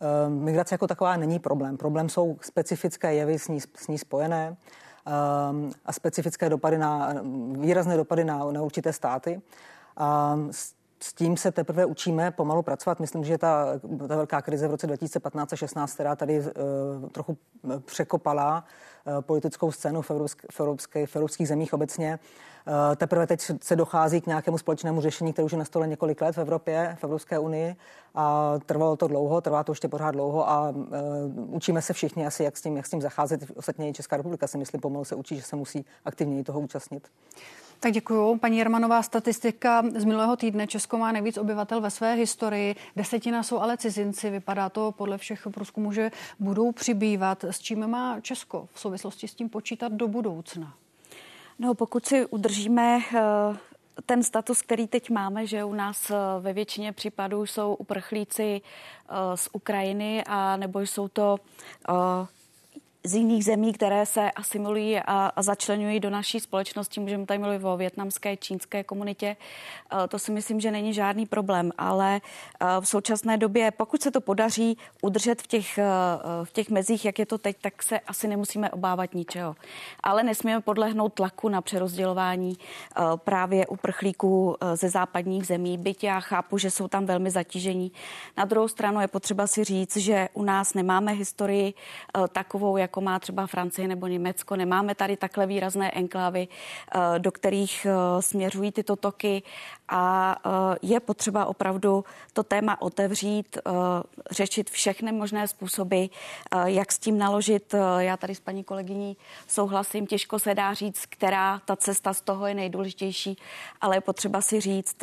Ehm, 0.00 0.32
migrace 0.44 0.74
jako 0.74 0.86
taková 0.86 1.16
není 1.16 1.38
problém. 1.38 1.76
Problém 1.76 2.08
jsou 2.08 2.36
specifické 2.40 3.14
jevy 3.14 3.38
s 3.38 3.48
ní, 3.48 3.60
s 3.60 3.88
ní 3.88 3.98
spojené 3.98 4.56
ehm, 5.06 5.70
a 5.86 5.92
specifické 5.92 6.48
dopady 6.48 6.78
na, 6.78 7.14
výrazné 7.58 7.96
dopady 7.96 8.24
na, 8.24 8.52
na 8.52 8.62
určité 8.62 8.92
státy. 8.92 9.40
A 9.96 10.38
s, 10.50 10.72
s 11.02 11.14
tím 11.14 11.36
se 11.36 11.52
teprve 11.52 11.84
učíme 11.84 12.30
pomalu 12.30 12.62
pracovat. 12.62 13.00
Myslím, 13.00 13.24
že 13.24 13.38
ta, 13.38 13.66
ta 14.08 14.16
velká 14.16 14.42
krize 14.42 14.68
v 14.68 14.70
roce 14.70 14.86
2015 14.86 15.52
a 15.52 15.56
16, 15.56 15.94
která 15.94 16.16
tady 16.16 16.40
uh, 16.40 16.46
trochu 17.08 17.36
překopala 17.84 18.64
uh, 19.04 19.20
politickou 19.20 19.72
scénu 19.72 20.02
v, 20.02 20.10
evropské, 20.10 20.48
v, 20.50 20.60
evropské, 20.60 21.06
v 21.06 21.16
evropských 21.16 21.48
zemích 21.48 21.72
obecně, 21.72 22.18
Eh, 22.66 22.96
teprve 22.96 23.26
teď 23.26 23.40
se 23.62 23.76
dochází 23.76 24.20
k 24.20 24.26
nějakému 24.26 24.58
společnému 24.58 25.00
řešení, 25.00 25.32
které 25.32 25.46
už 25.46 25.52
je 25.52 25.58
na 25.58 25.64
stole 25.64 25.86
několik 25.86 26.20
let 26.20 26.36
v 26.36 26.38
Evropě, 26.38 26.96
v 27.00 27.04
Evropské 27.04 27.38
unii 27.38 27.76
a 28.14 28.54
trvalo 28.66 28.96
to 28.96 29.08
dlouho, 29.08 29.40
trvá 29.40 29.64
to 29.64 29.72
ještě 29.72 29.88
pořád 29.88 30.10
dlouho 30.10 30.50
a 30.50 30.70
uh, 30.70 30.84
učíme 31.54 31.82
se 31.82 31.92
všichni 31.92 32.26
asi, 32.26 32.44
jak 32.44 32.56
s 32.56 32.62
tím, 32.62 32.76
jak 32.76 32.86
s 32.86 32.90
tím 32.90 33.00
zacházet. 33.00 33.40
Ostatně 33.54 33.88
i 33.88 33.92
Česká 33.92 34.16
republika 34.16 34.46
si 34.46 34.58
myslím 34.58 34.80
pomalu 34.80 35.04
se 35.04 35.14
učí, 35.14 35.36
že 35.36 35.42
se 35.42 35.56
musí 35.56 35.84
aktivněji 36.04 36.44
toho 36.44 36.60
účastnit. 36.60 37.08
Tak 37.80 37.92
děkuju. 37.92 38.38
Paní 38.38 38.58
Jermanová, 38.58 39.02
statistika 39.02 39.82
z 39.96 40.04
minulého 40.04 40.36
týdne. 40.36 40.66
Česko 40.66 40.98
má 40.98 41.12
nejvíc 41.12 41.38
obyvatel 41.38 41.80
ve 41.80 41.90
své 41.90 42.14
historii. 42.14 42.76
Desetina 42.96 43.42
jsou 43.42 43.58
ale 43.58 43.76
cizinci. 43.76 44.30
Vypadá 44.30 44.68
to 44.68 44.92
podle 44.92 45.18
všech 45.18 45.46
průzkumů, 45.54 45.92
že 45.92 46.10
budou 46.38 46.72
přibývat. 46.72 47.44
S 47.44 47.58
čím 47.58 47.86
má 47.86 48.20
Česko 48.20 48.68
v 48.72 48.80
souvislosti 48.80 49.28
s 49.28 49.34
tím 49.34 49.48
počítat 49.48 49.92
do 49.92 50.08
budoucna? 50.08 50.74
No, 51.58 51.74
pokud 51.74 52.06
si 52.06 52.26
udržíme 52.26 52.98
eh, 52.98 53.20
ten 54.06 54.22
status, 54.22 54.62
který 54.62 54.86
teď 54.86 55.10
máme, 55.10 55.46
že 55.46 55.64
u 55.64 55.74
nás 55.74 56.10
eh, 56.10 56.14
ve 56.40 56.52
většině 56.52 56.92
případů 56.92 57.46
jsou 57.46 57.74
uprchlíci 57.74 58.60
eh, 58.60 59.36
z 59.36 59.48
Ukrajiny 59.52 60.24
a 60.26 60.56
nebo 60.56 60.80
jsou 60.80 61.08
to 61.08 61.36
z 63.04 63.14
jiných 63.14 63.44
zemí, 63.44 63.72
které 63.72 64.06
se 64.06 64.30
asimulují 64.30 64.98
a, 64.98 65.32
a 65.36 65.42
začlenují 65.42 66.00
do 66.00 66.10
naší 66.10 66.40
společnosti. 66.40 67.00
Můžeme 67.00 67.26
tady 67.26 67.38
mluvit 67.38 67.64
o 67.64 67.76
větnamské, 67.76 68.36
čínské 68.36 68.84
komunitě. 68.84 69.26
E, 70.04 70.08
to 70.08 70.18
si 70.18 70.32
myslím, 70.32 70.60
že 70.60 70.70
není 70.70 70.94
žádný 70.94 71.26
problém, 71.26 71.72
ale 71.78 72.16
e, 72.16 72.20
v 72.80 72.88
současné 72.88 73.38
době, 73.38 73.70
pokud 73.70 74.02
se 74.02 74.10
to 74.10 74.20
podaří 74.20 74.78
udržet 75.02 75.42
v 75.42 75.46
těch, 75.46 75.78
e, 75.78 75.84
v 76.44 76.52
těch 76.52 76.70
mezích, 76.70 77.04
jak 77.04 77.18
je 77.18 77.26
to 77.26 77.38
teď, 77.38 77.56
tak 77.60 77.82
se 77.82 78.00
asi 78.00 78.28
nemusíme 78.28 78.70
obávat 78.70 79.14
ničeho. 79.14 79.56
Ale 80.02 80.22
nesmíme 80.22 80.60
podlehnout 80.60 81.12
tlaku 81.14 81.48
na 81.48 81.60
přerozdělování 81.60 82.56
právě 83.16 83.66
uprchlíků 83.66 84.56
ze 84.74 84.88
západních 84.88 85.46
zemí, 85.46 85.78
byť 85.78 86.04
já 86.04 86.20
chápu, 86.20 86.58
že 86.58 86.70
jsou 86.70 86.88
tam 86.88 87.06
velmi 87.06 87.30
zatížení. 87.30 87.92
Na 88.36 88.44
druhou 88.44 88.68
stranu 88.68 89.00
je 89.00 89.08
potřeba 89.08 89.46
si 89.46 89.64
říct, 89.64 89.96
že 89.96 90.28
u 90.34 90.42
nás 90.42 90.74
nemáme 90.74 91.12
historii 91.12 91.74
takovou, 92.32 92.76
jak 92.76 92.89
jako 92.90 93.00
má 93.00 93.18
třeba 93.18 93.46
Francie 93.46 93.88
nebo 93.88 94.06
Německo. 94.06 94.56
Nemáme 94.56 94.94
tady 94.94 95.16
takhle 95.16 95.46
výrazné 95.46 95.90
enklávy, 95.90 96.48
eh, 96.48 97.18
do 97.18 97.32
kterých 97.32 97.86
eh, 97.86 98.22
směřují 98.22 98.72
tyto 98.72 98.96
toky 98.96 99.42
a 99.88 100.36
eh, 100.36 100.50
je 100.82 101.00
potřeba 101.00 101.46
opravdu 101.46 102.04
to 102.32 102.42
téma 102.42 102.82
otevřít, 102.82 103.58
řešit 104.30 104.70
všechny 104.70 105.12
možné 105.12 105.48
způsoby, 105.48 106.04
jak 106.64 106.92
s 106.92 106.98
tím 106.98 107.18
naložit. 107.18 107.74
Já 107.98 108.16
tady 108.16 108.34
s 108.34 108.40
paní 108.40 108.64
kolegyní 108.64 109.16
souhlasím, 109.46 110.06
těžko 110.06 110.38
se 110.38 110.54
dá 110.54 110.74
říct, 110.74 111.06
která 111.06 111.60
ta 111.64 111.76
cesta 111.76 112.14
z 112.14 112.20
toho 112.20 112.46
je 112.46 112.54
nejdůležitější, 112.54 113.36
ale 113.80 113.96
je 113.96 114.00
potřeba 114.00 114.40
si 114.40 114.60
říct, 114.60 114.96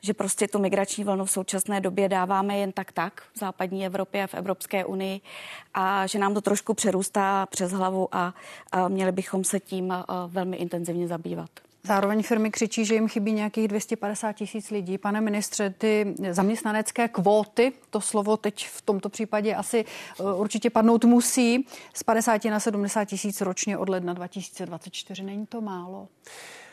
že 0.00 0.14
prostě 0.14 0.48
tu 0.48 0.58
migrační 0.58 1.04
vlnu 1.04 1.24
v 1.24 1.30
současné 1.30 1.80
době 1.80 2.08
dáváme 2.08 2.58
jen 2.58 2.72
tak 2.72 2.92
tak 2.92 3.22
v 3.34 3.38
západní 3.38 3.86
Evropě 3.86 4.24
a 4.24 4.26
v 4.26 4.34
Evropské 4.34 4.84
unii 4.84 5.20
a 5.74 6.06
že 6.06 6.18
nám 6.18 6.34
to 6.34 6.40
trošku 6.40 6.74
přerůstá 6.74 7.46
přes 7.46 7.72
hlavu 7.72 8.08
a, 8.12 8.34
a 8.72 8.88
měli 8.88 9.12
bychom 9.12 9.44
se 9.44 9.60
tím 9.60 9.94
velmi 10.28 10.56
intenzivně 10.56 11.08
zabývat. 11.08 11.50
Zároveň 11.82 12.22
firmy 12.22 12.50
křičí, 12.50 12.84
že 12.84 12.94
jim 12.94 13.08
chybí 13.08 13.32
nějakých 13.32 13.68
250 13.68 14.32
tisíc 14.32 14.70
lidí. 14.70 14.98
Pane 14.98 15.20
ministře, 15.20 15.74
ty 15.78 16.14
zaměstnanecké 16.30 17.08
kvóty, 17.08 17.72
to 17.90 18.00
slovo 18.00 18.36
teď 18.36 18.68
v 18.68 18.82
tomto 18.82 19.08
případě 19.08 19.54
asi 19.54 19.84
e, 20.20 20.22
určitě 20.34 20.70
padnout 20.70 21.04
musí, 21.04 21.66
z 21.94 22.02
50 22.02 22.44
na 22.44 22.60
70 22.60 23.04
tisíc 23.04 23.40
ročně 23.40 23.78
od 23.78 23.88
ledna 23.88 24.12
2024. 24.12 25.22
Není 25.22 25.46
to 25.46 25.60
málo? 25.60 26.08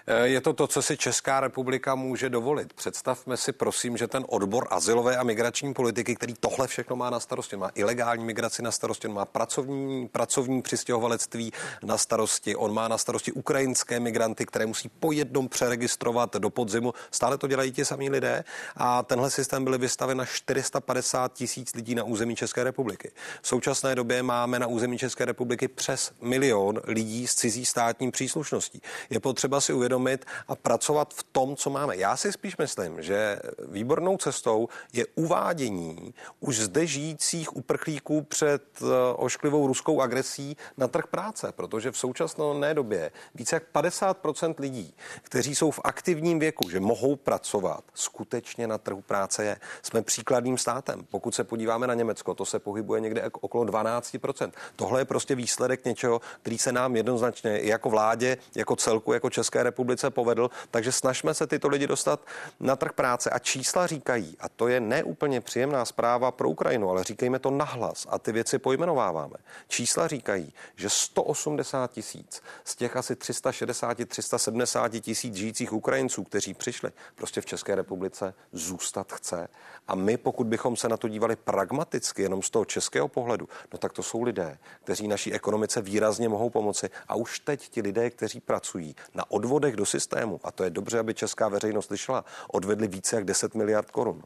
Eh, 0.07 0.27
je 0.27 0.41
to 0.41 0.53
to, 0.53 0.67
co 0.67 0.81
si 0.81 0.97
Česká 0.97 1.39
republika 1.39 1.95
může 1.95 2.29
dovolit. 2.29 2.73
Představme 2.73 3.37
si, 3.37 3.51
prosím, 3.51 3.97
že 3.97 4.07
ten 4.07 4.25
odbor 4.29 4.67
azylové 4.71 5.17
a 5.17 5.23
migrační 5.23 5.73
politiky, 5.73 6.15
který 6.15 6.33
tohle 6.39 6.67
všechno 6.67 6.95
má 6.95 7.09
na 7.09 7.19
starosti, 7.19 7.55
má 7.57 7.71
ilegální 7.75 8.25
migraci 8.25 8.61
na 8.61 8.71
starosti, 8.71 9.07
on 9.07 9.13
má 9.13 9.25
pracovní, 9.25 10.07
pracovní 10.07 10.61
přistěhovalectví 10.61 11.51
na 11.83 11.97
starosti, 11.97 12.55
on 12.55 12.73
má 12.73 12.87
na 12.87 12.97
starosti 12.97 13.31
ukrajinské 13.31 13.99
migranty, 13.99 14.45
které 14.45 14.65
musí 14.65 14.89
po 14.89 15.11
jednom 15.11 15.49
přeregistrovat 15.49 16.35
do 16.35 16.49
podzimu. 16.49 16.93
Stále 17.11 17.37
to 17.37 17.47
dělají 17.47 17.71
ti 17.71 17.85
samí 17.85 18.09
lidé 18.09 18.43
a 18.75 19.03
tenhle 19.03 19.31
systém 19.31 19.63
byl 19.63 19.77
vystaven 19.77 20.17
na 20.17 20.25
450 20.25 21.33
tisíc 21.33 21.73
lidí 21.73 21.95
na 21.95 22.03
území 22.03 22.35
České 22.35 22.63
republiky. 22.63 23.11
V 23.41 23.47
současné 23.47 23.95
době 23.95 24.23
máme 24.23 24.59
na 24.59 24.67
území 24.67 24.97
České 24.97 25.25
republiky 25.25 25.67
přes 25.67 26.11
milion 26.21 26.81
lidí 26.83 27.27
s 27.27 27.35
cizí 27.35 27.65
státní 27.65 28.11
příslušností. 28.11 28.81
Je 29.09 29.19
potřeba 29.19 29.61
si 29.61 29.73
uvědomit, 29.73 29.94
uvědomit 29.95 30.25
a 30.47 30.55
pracovat 30.55 31.13
v 31.13 31.23
tom, 31.23 31.55
co 31.55 31.69
máme. 31.69 31.97
Já 31.97 32.17
si 32.17 32.31
spíš 32.31 32.57
myslím, 32.57 33.01
že 33.01 33.39
výbornou 33.67 34.17
cestou 34.17 34.67
je 34.93 35.05
uvádění 35.15 36.13
už 36.39 36.59
zde 36.59 36.87
žijících 36.87 37.55
uprchlíků 37.55 38.21
před 38.21 38.63
eh, 38.81 38.85
ošklivou 39.15 39.67
ruskou 39.67 40.01
agresí 40.01 40.57
na 40.77 40.87
trh 40.87 41.07
práce, 41.07 41.51
protože 41.55 41.91
v 41.91 41.97
současné 41.97 42.73
době 42.73 43.11
více 43.35 43.55
jak 43.55 43.63
50% 43.73 44.55
lidí, 44.59 44.93
kteří 45.23 45.55
jsou 45.55 45.71
v 45.71 45.79
aktivním 45.83 46.39
věku, 46.39 46.69
že 46.69 46.79
mohou 46.79 47.15
pracovat, 47.15 47.83
skutečně 47.93 48.67
na 48.67 48.77
trhu 48.77 49.01
práce 49.01 49.45
je. 49.45 49.57
Jsme 49.81 50.01
příkladným 50.01 50.57
státem. 50.57 51.05
Pokud 51.09 51.35
se 51.35 51.43
podíváme 51.43 51.87
na 51.87 51.93
Německo, 51.93 52.33
to 52.33 52.45
se 52.45 52.59
pohybuje 52.59 53.01
někde 53.01 53.29
okolo 53.41 53.63
12%. 53.65 54.51
Tohle 54.75 55.01
je 55.01 55.05
prostě 55.05 55.35
výsledek 55.35 55.85
něčeho, 55.85 56.21
který 56.41 56.57
se 56.57 56.71
nám 56.71 56.95
jednoznačně 56.95 57.59
jako 57.63 57.89
vládě, 57.89 58.37
jako 58.55 58.75
celku, 58.75 59.13
jako 59.13 59.29
České 59.29 59.63
republiky 59.63 59.84
republice 59.85 60.09
povedl, 60.09 60.49
takže 60.71 60.91
snažme 60.91 61.33
se 61.33 61.47
tyto 61.47 61.67
lidi 61.67 61.87
dostat 61.87 62.19
na 62.59 62.75
trh 62.75 62.93
práce. 62.93 63.29
A 63.29 63.39
čísla 63.39 63.87
říkají, 63.87 64.37
a 64.39 64.49
to 64.49 64.67
je 64.67 64.79
neúplně 64.79 65.41
příjemná 65.41 65.85
zpráva 65.85 66.31
pro 66.31 66.49
Ukrajinu, 66.49 66.89
ale 66.89 67.03
říkejme 67.03 67.39
to 67.39 67.51
nahlas 67.51 68.07
a 68.09 68.19
ty 68.19 68.31
věci 68.31 68.59
pojmenováváme. 68.59 69.35
Čísla 69.67 70.07
říkají, 70.07 70.53
že 70.75 70.89
180 70.89 71.91
tisíc 71.91 72.41
z 72.63 72.75
těch 72.75 72.95
asi 72.95 73.13
360-370 73.13 74.99
tisíc 75.01 75.35
žijících 75.35 75.73
Ukrajinců, 75.73 76.23
kteří 76.23 76.53
přišli, 76.53 76.91
prostě 77.15 77.41
v 77.41 77.45
České 77.45 77.75
republice 77.75 78.33
zůstat 78.51 79.13
chce. 79.13 79.47
A 79.87 79.95
my, 79.95 80.17
pokud 80.17 80.47
bychom 80.47 80.75
se 80.75 80.89
na 80.89 80.97
to 80.97 81.07
dívali 81.07 81.35
pragmaticky, 81.35 82.21
jenom 82.21 82.41
z 82.41 82.49
toho 82.49 82.65
českého 82.65 83.07
pohledu, 83.07 83.49
no 83.73 83.77
tak 83.77 83.93
to 83.93 84.03
jsou 84.03 84.23
lidé, 84.23 84.57
kteří 84.83 85.07
naší 85.07 85.33
ekonomice 85.33 85.81
výrazně 85.81 86.29
mohou 86.29 86.49
pomoci. 86.49 86.89
A 87.07 87.15
už 87.15 87.39
teď 87.39 87.69
ti 87.69 87.81
lidé, 87.81 88.09
kteří 88.09 88.39
pracují 88.39 88.95
na 89.13 89.31
odvodech 89.31 89.74
do 89.75 89.85
systému, 89.85 90.39
a 90.43 90.51
to 90.51 90.63
je 90.63 90.69
dobře, 90.69 90.99
aby 90.99 91.13
česká 91.13 91.49
veřejnost 91.49 91.85
slyšela, 91.85 92.25
odvedli 92.47 92.87
více 92.87 93.15
jak 93.15 93.25
10 93.25 93.55
miliard 93.55 93.91
korun. 93.91 94.23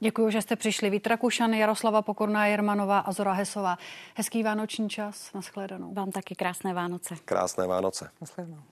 Děkuji, 0.00 0.30
že 0.30 0.42
jste 0.42 0.56
přišli. 0.56 0.90
Vít 0.90 1.06
Rakušan, 1.06 1.54
Jaroslava 1.54 2.02
Pokorná, 2.02 2.46
Jermanová 2.46 2.98
a 2.98 3.12
Zora 3.12 3.32
Hesová. 3.32 3.78
Hezký 4.14 4.42
vánoční 4.42 4.90
čas. 4.90 5.32
Naschledanou. 5.32 5.94
Vám 5.94 6.10
taky 6.10 6.34
krásné 6.34 6.74
Vánoce. 6.74 7.14
Krásné 7.24 7.66
Vánoce. 7.66 8.10
Naschledanou. 8.20 8.62